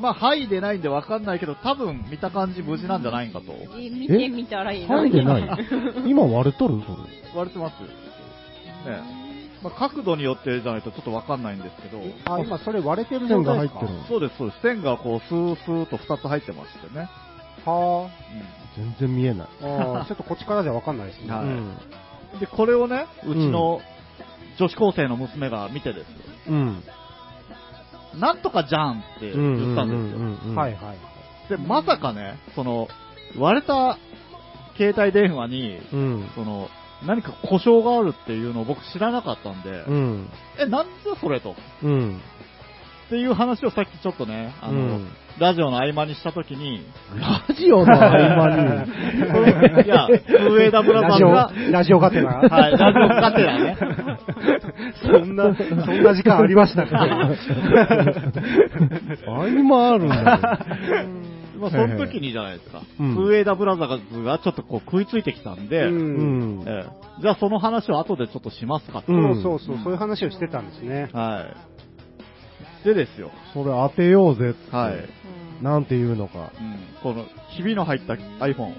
[0.00, 3.52] まあ、剥いでないんでわかんないけど、多分見た感じ無事なんじゃないんかと。
[3.78, 5.48] え見てみたらいいの入んでない
[6.06, 6.80] 今割れとる？
[7.32, 7.74] そ割れてます。
[7.82, 9.21] ね。
[9.62, 13.20] まあ、角度によってじゃないとちょっとわかんないんですけど、あ、今それ割れてれ。
[13.20, 13.80] る線状態ですか？
[13.80, 14.08] が入ってる。
[14.08, 14.62] そうです、そうです。
[14.62, 17.08] 線がこう、スースーと2つ入ってましてね。
[17.64, 18.10] は
[18.76, 19.48] 全然見えない。
[19.62, 19.66] あ。
[19.66, 21.32] ああ、ちょっとこっちからじゃわかんないですね。
[21.32, 21.76] はいうん。
[22.40, 23.80] で、これをね、うちの
[24.58, 26.06] 女子高生の娘が見てです。
[26.48, 26.82] うん。
[28.18, 30.18] なんとかじゃんって言ったんですよ。
[30.18, 30.98] うんうんうんうんはいはい。
[31.48, 32.88] で、まさかね、その、
[33.38, 33.96] 割れた
[34.76, 36.30] 携帯電話に、うん。
[36.34, 36.68] その、
[37.06, 40.28] 何か故障があるっていうのを僕知らなかったんで、うん。
[40.58, 40.86] え、なんだ
[41.20, 41.54] それと。
[41.82, 42.20] うん。
[43.06, 46.84] っていう話をさっきちょっとね、あの、うんラジオの合間にしたときに、
[47.18, 49.86] ラジオの合間に。
[49.86, 52.32] いや、スウェーダブラザーラジオ、ズが、ラジオがてら。
[52.34, 53.76] はい、ラジオがてらね。
[55.02, 57.06] そんな、そんな時間ありましたか
[59.26, 60.58] 合間あるんだ
[61.58, 65.88] まあ、その時にじゃないですか、うんスウェーダブラザーズがちょっとこう食いついてきたんで、よ。
[65.88, 66.64] うんうん。
[66.66, 71.10] ええじゃあその話を後でちょっとしますかと、うんそうそうそう、そういう話をしてたんですね。
[71.12, 71.46] は
[72.84, 72.84] い。
[72.86, 74.74] でですよ、それ当てようぜって。
[74.74, 74.94] はい。
[74.94, 75.08] うん
[75.62, 76.50] なんて言うのか。
[76.58, 78.74] うん、この、ひびの入った iPhone。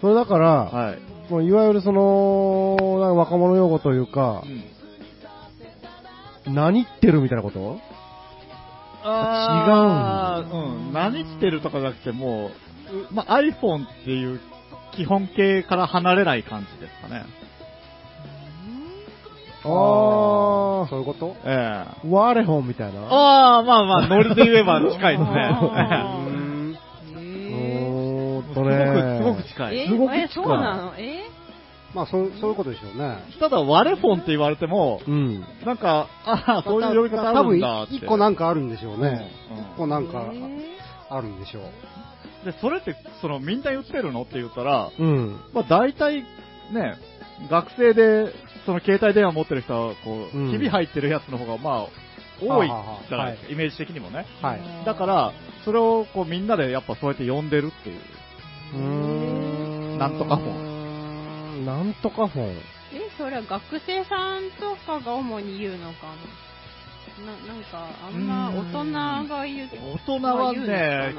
[0.00, 0.98] それだから、はい。
[1.30, 4.42] もういわゆるその、なんか若者用語というか
[6.46, 7.78] う、ん何言ってるみたいなこと？
[9.04, 10.92] あーうん。
[10.92, 12.50] 何してるとかじゃなくて、も
[13.10, 14.40] う、まあ、iPhone っていう
[14.94, 17.24] 基本形から離れない感じですかね。
[19.64, 19.68] あ
[20.90, 21.36] そういうこと？
[21.44, 23.00] ええー、ワレホンみたいな？
[23.02, 25.40] ああ、まあまあ、ノリで言えば近いですね。
[25.40, 26.78] あー うんう
[27.14, 29.20] えーんすとね。
[29.22, 29.84] ごく、すごく近え？
[29.84, 29.88] い。
[29.88, 30.92] すごくえ、近いそうなの？
[30.98, 31.30] え？
[31.94, 33.18] まあ、そう、そういうことでしょうね。
[33.38, 35.44] ただ、ワレフォンって言われても、うん。
[35.64, 37.94] なんか、ああ、そういう呼び方あ多分るんだって。
[37.94, 39.30] 一個なんかあるんでしょうね。
[39.50, 40.76] うん一個なんかえ
[41.10, 41.62] あるんでしょう。
[42.46, 45.40] で、それって、その、みんな言ってるのって言ったら、うん。
[45.52, 46.22] まあ大体、
[46.72, 46.96] ね、
[47.50, 48.32] 学生で、
[48.64, 51.86] その携帯電話持ってる人は、こう、うんひび入ってるやつの方が、まあ、
[52.40, 52.68] 多い
[53.08, 54.26] じゃないですか、イメージ的にもね。
[54.40, 54.60] はい。
[54.84, 55.32] だから、
[55.64, 58.00] それを、こう、みんなでやっぱそうやって呼んでるっていう。
[58.74, 60.71] うーんなんとかフォン。
[61.92, 62.48] なんとかフォン。
[62.94, 66.16] え、それは学生さんとかが主に言うのかな？
[67.26, 69.68] ななんか、あんま大人が言う。
[70.06, 71.14] 大人はね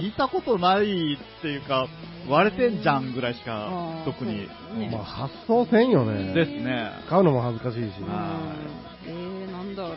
[0.00, 1.86] 聞いたことないっていうか、
[2.28, 4.48] 割れてんじゃんぐらいしか特に。
[4.78, 6.32] ねまあ、発想せんよね。
[6.34, 6.90] ですね。
[7.08, 7.80] 買うのも恥ずかしいし。
[7.80, 8.08] うん
[9.06, 9.94] えー、なんだろ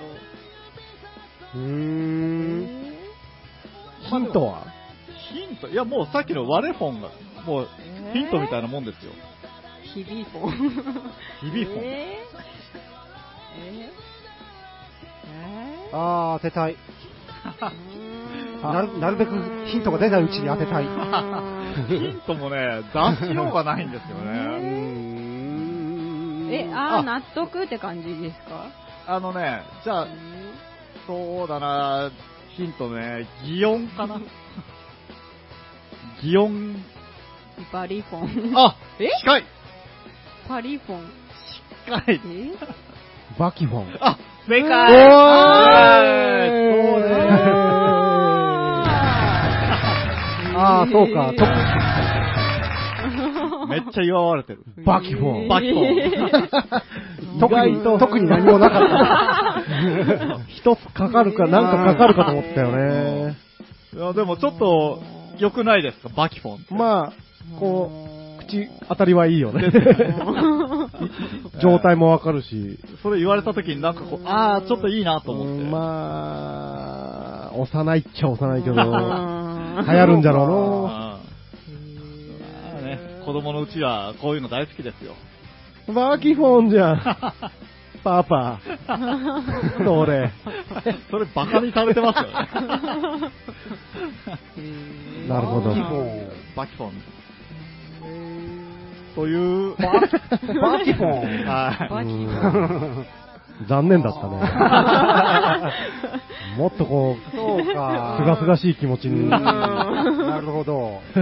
[1.55, 1.57] う。
[1.57, 2.63] うーん。
[2.63, 2.99] え
[4.09, 4.67] ヒントは？
[5.33, 7.09] ヒントいや、もうさっきの割れフォンが、
[7.45, 8.13] もう、ー？
[8.13, 9.11] ヒントみたいなもんですよ。
[9.93, 10.51] ヒビフォン。
[11.41, 11.83] ヒビフォン。
[11.83, 13.63] えー、
[15.31, 16.75] えー、あー、当てたい。
[18.61, 19.31] なるなるべく
[19.67, 20.83] ヒントが出ないうちに当てたい。
[21.87, 24.31] ヒントもね、出しようがないんですよね。
[26.47, 26.49] ん。
[26.51, 27.03] え、あー、あ。
[27.03, 28.65] 納得って感じですか？
[29.07, 30.07] あのね、じゃあ、
[31.07, 32.11] そうだな、
[32.49, 34.19] ヒントね、擬音かな。
[36.21, 36.75] 擬音、
[37.71, 38.57] バリフォン。
[38.57, 39.07] あえ？
[39.21, 39.45] 近い
[40.49, 41.01] パリフォン。
[41.85, 42.51] 近いえ
[43.37, 43.85] バキフォン。
[44.01, 45.09] あ、正お解ー
[46.91, 47.13] そうです
[50.61, 51.31] あー、そうか。
[51.37, 51.45] と
[53.69, 54.59] めっちゃ祝われてる。
[54.85, 55.47] バキフォン。
[55.47, 57.39] バキフォン。
[57.39, 59.63] 特に、特に何もなかった。
[60.49, 63.35] 一つかかるか、なんかかかるかと思ったよね。
[63.95, 64.99] いやでもちょっと、
[65.37, 66.09] 良くないですか？
[66.15, 66.73] バキフォンって。
[66.73, 67.13] まあ、
[67.59, 68.18] こう、
[68.49, 69.71] 口当たりはいいよね。
[71.61, 72.79] 状態もわかるし。
[73.03, 75.51] それ言われた時になんかこう、あー、ちょっといいなと思って。
[75.63, 78.87] うんまあ、幼いっちゃ幼いけど、流流
[79.97, 80.55] 行るんじゃろうの。
[80.55, 81.19] うんま
[82.79, 85.13] あね、子供のうちはこういうの大好きですよ。
[85.93, 87.01] バキフォンじゃん。
[88.03, 88.59] パパ。
[89.83, 90.31] それ。
[91.11, 92.31] それバカにされてますよね。
[95.27, 97.18] なるほどバキフォンバキフォン。
[99.15, 99.91] という、バ
[100.83, 101.11] キフォン。
[101.45, 102.07] はい。
[103.67, 104.29] 残念だったね。
[106.57, 108.15] もっとこう、そうか。
[108.19, 109.29] すがすがしい気持ちに。
[109.29, 111.01] なるほど。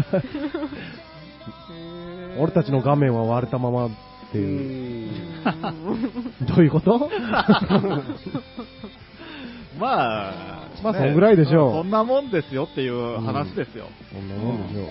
[2.39, 3.89] 俺たちの画面は割れたままっ
[4.31, 5.09] てういう。
[5.09, 5.11] ん
[6.45, 7.09] どういうこと？
[9.79, 10.33] まあ、
[10.83, 13.85] まあそんぐらいでしょうそんなもんですよっていう話ですよ。
[14.13, 14.87] こんなもんでしょう。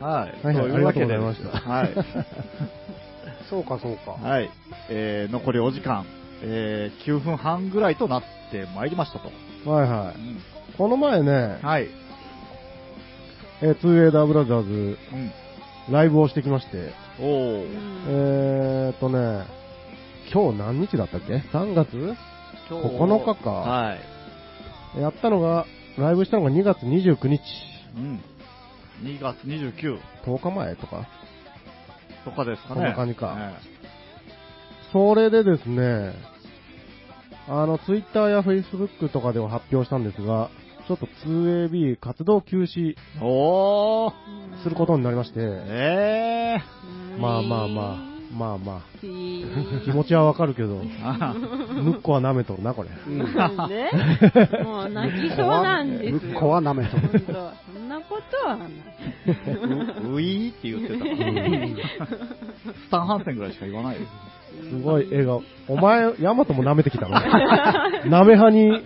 [0.00, 0.46] はい。
[0.46, 1.94] はいはいというわけではい。
[3.50, 4.12] そうか、そうか。
[4.12, 4.50] はい。
[4.88, 6.06] えー、残りお時間、
[6.42, 9.30] えー、9分半ぐらいとなってまいりましたと。
[9.70, 10.36] はいはうんい。
[10.78, 11.88] この前ね、はい。
[13.60, 15.32] えー、ツーエイダーブラザーズ、うん。
[15.92, 17.66] ライブをしてきまして、おー。
[18.08, 19.44] えーっとね、
[20.32, 22.16] 今日何日だったっけ ?3 月？
[22.70, 23.96] 今日9日かは
[24.96, 25.00] い。
[25.00, 25.66] やったのが、
[25.98, 27.40] ライブしたのが2月29日。
[27.96, 28.20] うん。
[29.02, 31.06] 2月29 10日前とか？
[32.24, 32.74] とかですかね。
[32.74, 33.54] こんな感じかね
[34.92, 36.14] それでですね、
[37.48, 40.50] あの、ツイッターやフェイスブックとかでは発表したんですが、
[40.88, 44.12] ちょっと 2AB 活動休止おー。
[44.64, 46.58] することになりまして、え
[47.20, 49.44] まあまあまあ、まあまあ、気
[49.84, 50.88] 気持ちはわかるけど、ー。
[51.02, 52.90] あむっこは舐めとるな、これ。
[52.90, 53.90] なんで
[54.62, 56.32] もう泣きそうなんですよ。
[56.34, 57.02] 向こうは舐めとる。
[57.74, 58.68] そんなことはない。
[60.04, 61.08] うういーって言ってたか
[62.10, 62.16] ら。
[62.86, 64.06] スタンハンセンぐらいしか言わないよ。
[64.70, 65.42] すごい笑顔。
[65.68, 67.16] お前、ヤマトも舐めてきたの？
[68.06, 68.70] 舐め派に。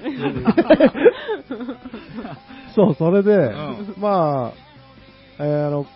[2.75, 4.53] そう、それで、んま
[5.39, 5.87] あ、えーあの、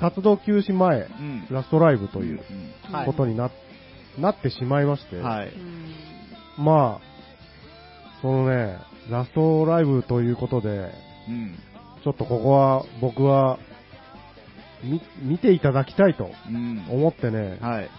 [0.00, 1.46] 活動休止前、うん。
[1.50, 2.40] ラストライブという
[3.04, 3.50] ことにな,、
[4.18, 5.48] なってしまいまして、はい。
[5.48, 5.86] うん
[6.58, 8.78] まあ、そのね、
[9.10, 10.90] ラストライブということで、
[11.28, 11.56] うん。
[12.02, 13.58] ちょっとここは僕は、
[14.82, 16.86] み、見ていただきたいとうん。
[16.90, 17.90] 思ってね、はい。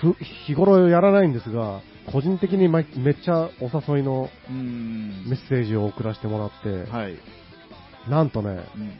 [0.00, 0.12] ふ
[0.46, 1.80] 日頃やらないんですが、
[2.12, 5.24] 個人的にまめっちゃお誘いのうん。
[5.28, 7.16] メッセージを送らせてもらって、はい。
[8.08, 8.92] なんとね、うん。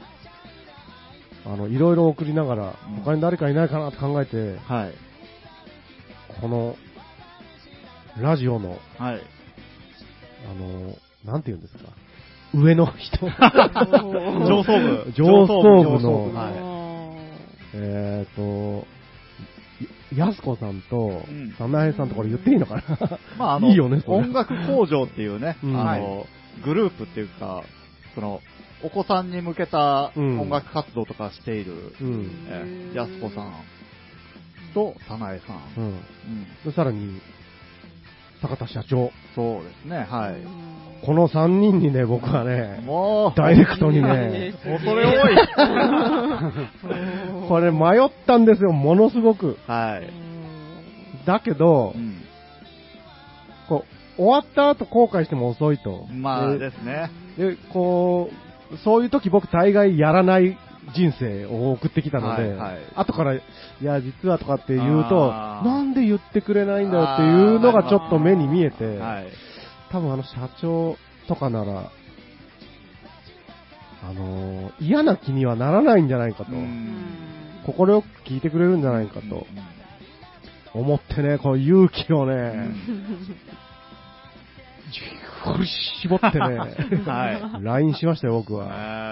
[1.49, 4.95] あの、いろいろ送りながらうん、他に誰かいないかなって考えて、はい。
[6.41, 6.77] この、
[8.21, 9.23] ラジオの、はい。
[10.51, 10.95] あの、
[11.25, 11.91] なんて言うんですか、
[12.55, 13.27] 上の人、
[14.47, 15.13] 上層部。
[15.15, 16.79] 上層部の上層部はい。
[17.75, 18.87] えっと、
[20.15, 23.19] ややすこさんとうん、さなえさんとこれ言っていいのかな？
[23.39, 26.27] まあ、あの、 いいよね音楽工場っていうね、うんあの、
[26.65, 27.63] グループっていうか、
[28.15, 28.41] その、
[28.83, 32.31] お子さんに向けたうん音楽活動とかしている、うん。
[32.49, 33.53] えーやすこさん
[34.75, 35.57] と、さなえさん。
[35.77, 35.85] うん。
[35.87, 36.01] うん。
[36.65, 37.21] で、さらに、
[38.41, 39.11] 坂田社長。
[39.35, 40.37] そうですね、はい。
[41.05, 45.37] この3人にね、僕はね、もう、ダイレクトにね、恐れ多い。
[47.49, 49.59] これ迷ったんですよ、ものすごく。
[49.67, 50.11] はい。
[51.27, 52.23] だけどう、ん。
[53.69, 53.85] こ
[54.19, 56.07] う、終わった後後悔しても遅いと。
[56.13, 57.11] まあでですね。
[57.37, 58.48] で、こう、
[58.85, 60.59] そういう時僕大概やらない
[60.95, 62.79] 人生を送ってきたので、はいはい。
[62.95, 63.43] 後から、い
[63.83, 69.29] や、実はとかって言うと、なんで言ってくれないんだよっていうのがちょっと目に見えて、はい。
[69.91, 70.97] 多分あの社長
[71.27, 71.91] とかなら、
[74.03, 76.53] あのー嫌な気にはならないんじゃないかと、
[77.67, 79.47] 心よく聞いてくれるんじゃないかと
[80.73, 82.71] 思ってね、こう勇気をね、
[84.91, 85.67] じっくり
[86.03, 86.57] 絞ってね、
[87.07, 88.57] は LINE しましたよ、僕い。
[88.57, 88.67] は。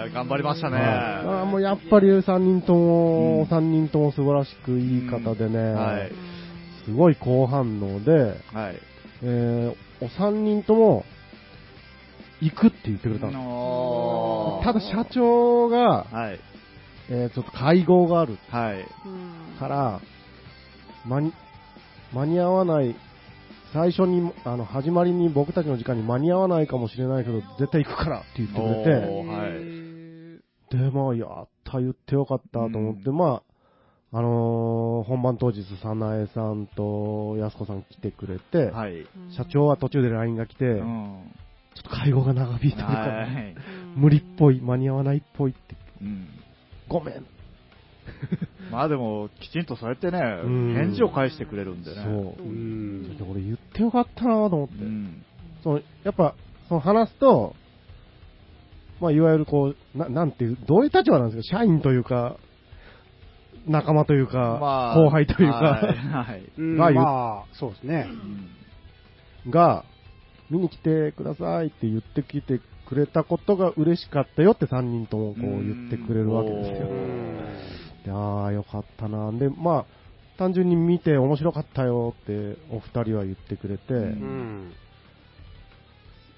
[0.05, 0.77] えー頑張りましたね。
[0.79, 6.11] あーもうやっぱり3人とも、うん三人とも素晴らしくいい方でね、はい。
[6.85, 8.79] すごい好反応で、はい。
[9.23, 11.05] えー、お三人とも、
[12.39, 13.39] 行くって言ってくれたんです。
[13.39, 16.39] のただ社長が、はい。
[17.09, 18.85] えーちょっと会合があるはい。
[19.59, 20.01] から、
[21.05, 21.33] 間に、
[22.13, 22.95] 間に合わない、
[23.73, 30.87] 最初に、あの、始まりに僕たちの時間に間に合わないかもしれないけど、絶対行くからって言ってくれおて、ーはい。
[30.91, 33.41] で、まあ、やった、言ってよかったと思って、ま
[34.13, 39.05] あ、あのー本番当日、さなえさんとやすこさん来てくれて、はい。
[39.35, 41.21] 社長は途中で LINE が来て、うちょん。
[41.21, 43.55] っと会合が長引いてるから、はい。
[43.95, 46.27] 無理っぽい、間に合わないっぽいって、うん。
[46.87, 47.25] ごめん。
[48.71, 52.01] まあでも、きちんとそうやってね、ん返事を返してくれるんでね。
[52.03, 52.43] そう。
[52.43, 54.83] うんで俺言ってよかったなと思って。
[54.83, 55.23] うん。
[55.63, 56.35] そのやっぱ、
[56.67, 57.55] その話すと、
[58.99, 61.57] まあ、いわゆるこう、ななんていう、どういう立場なんですか？
[61.59, 62.37] 社員というか、
[63.67, 66.77] 仲間というか、まあ、後輩というか、はい。
[66.77, 68.07] はい まあ、そうですね。
[68.09, 68.49] うん
[69.51, 69.85] が、
[70.49, 76.87] 見に来てくださいって言ってきてくれたことが嬉しかったよって3人ともこう言ってくれるわけですよ。
[78.07, 79.31] でああ、よかったな。
[79.33, 79.85] で、まあ、
[80.37, 84.73] 単純に見て面白かったよってお二人は言ってくれて、ううんん。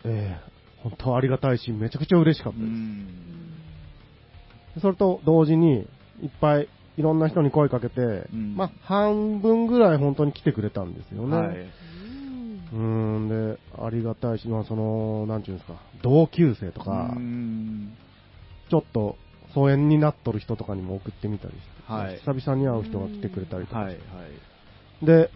[0.06, 0.50] ええ
[0.82, 2.72] 本当ありがたいし、めちゃくちゃ嬉しかったうです。
[2.72, 3.06] ん。
[4.76, 5.80] でそれと同時に、
[6.22, 6.68] いっぱい
[6.98, 11.38] いろんな人に声かけて、んまあ、半分ぐらい本当に来てくれたんですよね。
[11.38, 11.58] はい。
[12.72, 17.98] うーん、で、ありがたいし、まあ、その、なんていうんですか、同級生とか、うん
[18.70, 19.18] ちょっと
[19.54, 23.94] 疎遠になっとる人とかにも送ってみたりして、はい久々に会う人が来てくれたりとか、はい。
[23.94, 24.00] は
[25.02, 25.06] い。
[25.06, 25.32] で、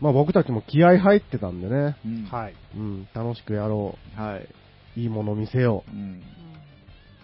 [0.00, 2.54] まあ僕たちも気合入ってたんでね、うんはい。
[2.76, 4.48] うん、楽しくやろはい。
[4.96, 6.22] う、いいもの見せよううん。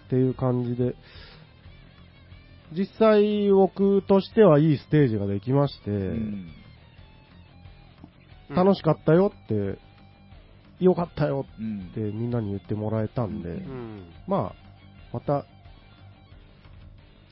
[0.07, 0.95] っていう感じで、
[2.73, 6.51] 実際僕としてはいいステージができまして、うん
[8.49, 9.77] 楽しかったよって、
[10.79, 14.05] よかったようんってみんなに言ってもらえたんで、うん。
[14.25, 14.66] まあ、
[15.13, 15.45] また、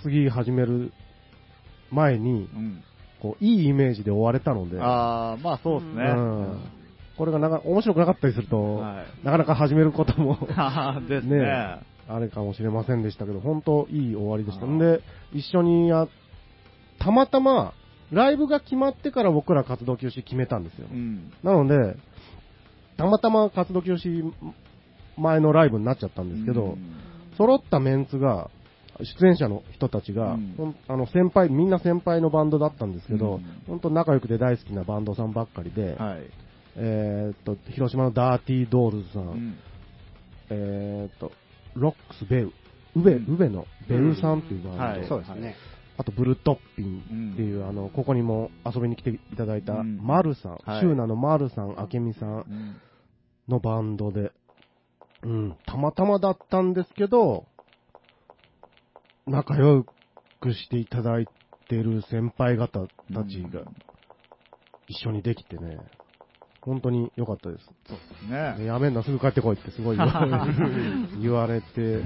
[0.01, 0.91] 次始める
[1.91, 2.83] 前に、うん。
[3.21, 6.03] こう、いいイメージで終われたので、ああ、まあそうですね。
[6.03, 6.59] うん
[7.17, 10.37] これがなか面白くなかったりすると、はいなかなか始めることも
[11.07, 11.39] ですね。
[11.39, 14.65] ねあれかもしれませんでしたけど、本当いい終わりでした。
[14.65, 15.01] んで、
[15.33, 16.07] 一緒にや、
[16.99, 17.73] たまたま、
[18.11, 20.87] ライブが決まってから僕ら活動休止決めたんですよ。
[20.91, 21.31] うん。
[21.41, 21.95] なので、
[22.97, 24.31] たまたま活動休止
[25.17, 27.04] 前のライブになっちゃったんですけど、うん
[27.37, 28.49] 揃ったメンツが、
[29.19, 30.75] 出演者の人たちが、うん。
[30.87, 33.43] あの先輩、みんな先輩のバンドだったんですけど、うん。
[33.67, 36.29] 本当仲良くて大好きなバンドさんばっかりで、はい。
[36.77, 39.57] えーっと、広島のダーティードールズさん、うん。
[40.49, 41.31] えーっと、
[41.73, 42.51] ロックスベウ、
[42.95, 43.33] ウベ、うん。
[43.35, 45.07] ウベのベウさんっていうバンド、はい。
[45.07, 45.55] そうですね。
[45.97, 49.97] あとブルトッピンっていう、あの、ここにも遊びに来ていただいた、うん。
[50.01, 50.79] マルさん、はい。
[50.81, 52.75] シューナのマルさん、アケミさんうん。
[53.47, 54.31] のバンドで、
[55.25, 57.47] うん、たまたまだったんですけど、
[59.25, 59.83] 仲良
[60.39, 61.27] くしていただい
[61.67, 63.61] てる先輩方たちが
[64.87, 65.79] 一緒にできてね、
[66.61, 67.65] 本当に良かったです。
[67.87, 68.55] そうですね。
[68.59, 69.97] ねやめんな、すぐ帰ってこいってすごい
[71.19, 72.01] 言われて、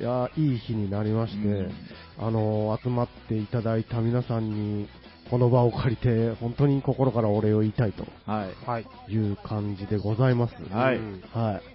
[0.00, 1.72] いや、いい日になりまして、うん
[2.18, 4.88] あの、集まっていただいた皆さんに、
[5.30, 8.68] この場を借りて、本当に心からお礼を言いたいとはい。
[8.68, 8.86] はい。
[9.08, 10.54] いう感じでございます。
[10.72, 11.73] はいうんはい。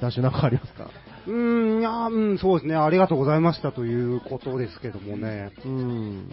[0.00, 0.90] ダッシュなんかありますか？
[1.26, 2.76] うーん、いやーうん、そうですね。
[2.76, 5.50] ありがとうございましたということですけどもね。
[5.64, 6.30] うん。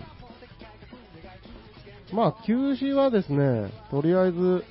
[2.11, 4.63] まあ、休止はですね、とりあえず、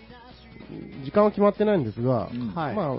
[1.04, 2.96] 時間は決まってないんですが、うんはいまあ、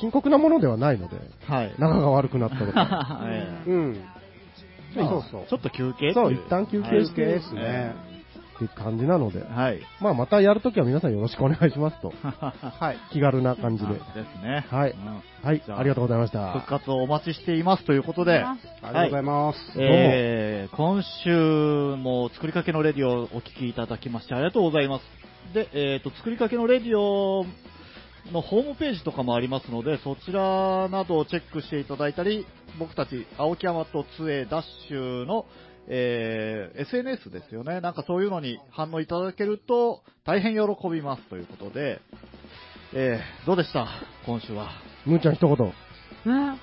[0.00, 1.16] 深刻なものではないので、
[1.46, 1.74] はい。
[1.78, 4.00] 仲が悪くなったとか、え えうん。
[4.96, 7.94] まあそうそうちょっと休憩そう、一旦休憩して、休憩ですね。
[8.58, 9.80] っていう感じなので、はい。
[10.00, 12.98] まあ、またやるときは皆さんよろしくお願いしますと、 はい。
[13.12, 13.94] 気軽な感じで。
[13.94, 14.66] ですね。
[14.68, 16.52] はいうんはい、じゃあありがとうございました。
[16.52, 19.58] 復活をお待ちしていますということで、ありがとうございます。
[19.76, 25.04] えー今週も作りかけのレディオをお聞きいただきましてありがとうございます。
[25.54, 27.46] で、えっ、と、作りかけのレディオ
[28.32, 32.46] のホームページとかもありますので、そちらなどをチェックしていただいたり、
[32.78, 35.46] 僕たち、青木山と杖ダッシュの、
[35.90, 37.80] えー SNS ですよね。
[37.80, 40.60] なんかそういうのに反応いただけると大変喜
[40.90, 42.00] びますということで、
[42.94, 43.86] えーどうでした？
[44.26, 44.68] 今週は。
[45.06, 45.56] むーちゃん一言。
[45.56, 46.58] ね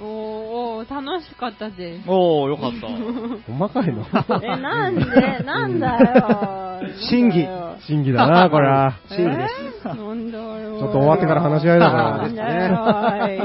[0.00, 2.04] おーおー楽しかったです。
[2.08, 2.88] おー、よかった。
[2.88, 4.04] ほんまかいの？
[4.42, 5.44] え、なんで？
[5.44, 6.73] なんだよ。
[7.08, 7.46] 審議
[7.86, 8.94] 審議だな、 これは。
[9.08, 9.74] 審議です。
[9.82, 13.38] ちょっと終わってから話し合いだからなんだよはい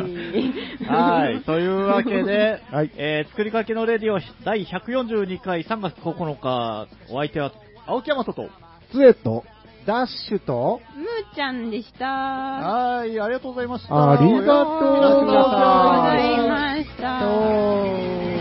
[0.85, 1.41] はい。
[1.41, 7.51] というわけで、 はいえー作りかけのレディオ第142回3月9日、お相手は
[7.87, 8.49] 青木山とと。
[8.91, 9.43] つえと、
[9.85, 12.05] ダッシュと、むーちゃんでした。
[12.07, 14.11] はい、ありがとうございました。
[14.11, 17.19] ありがとうございました。
[17.19, 18.38] と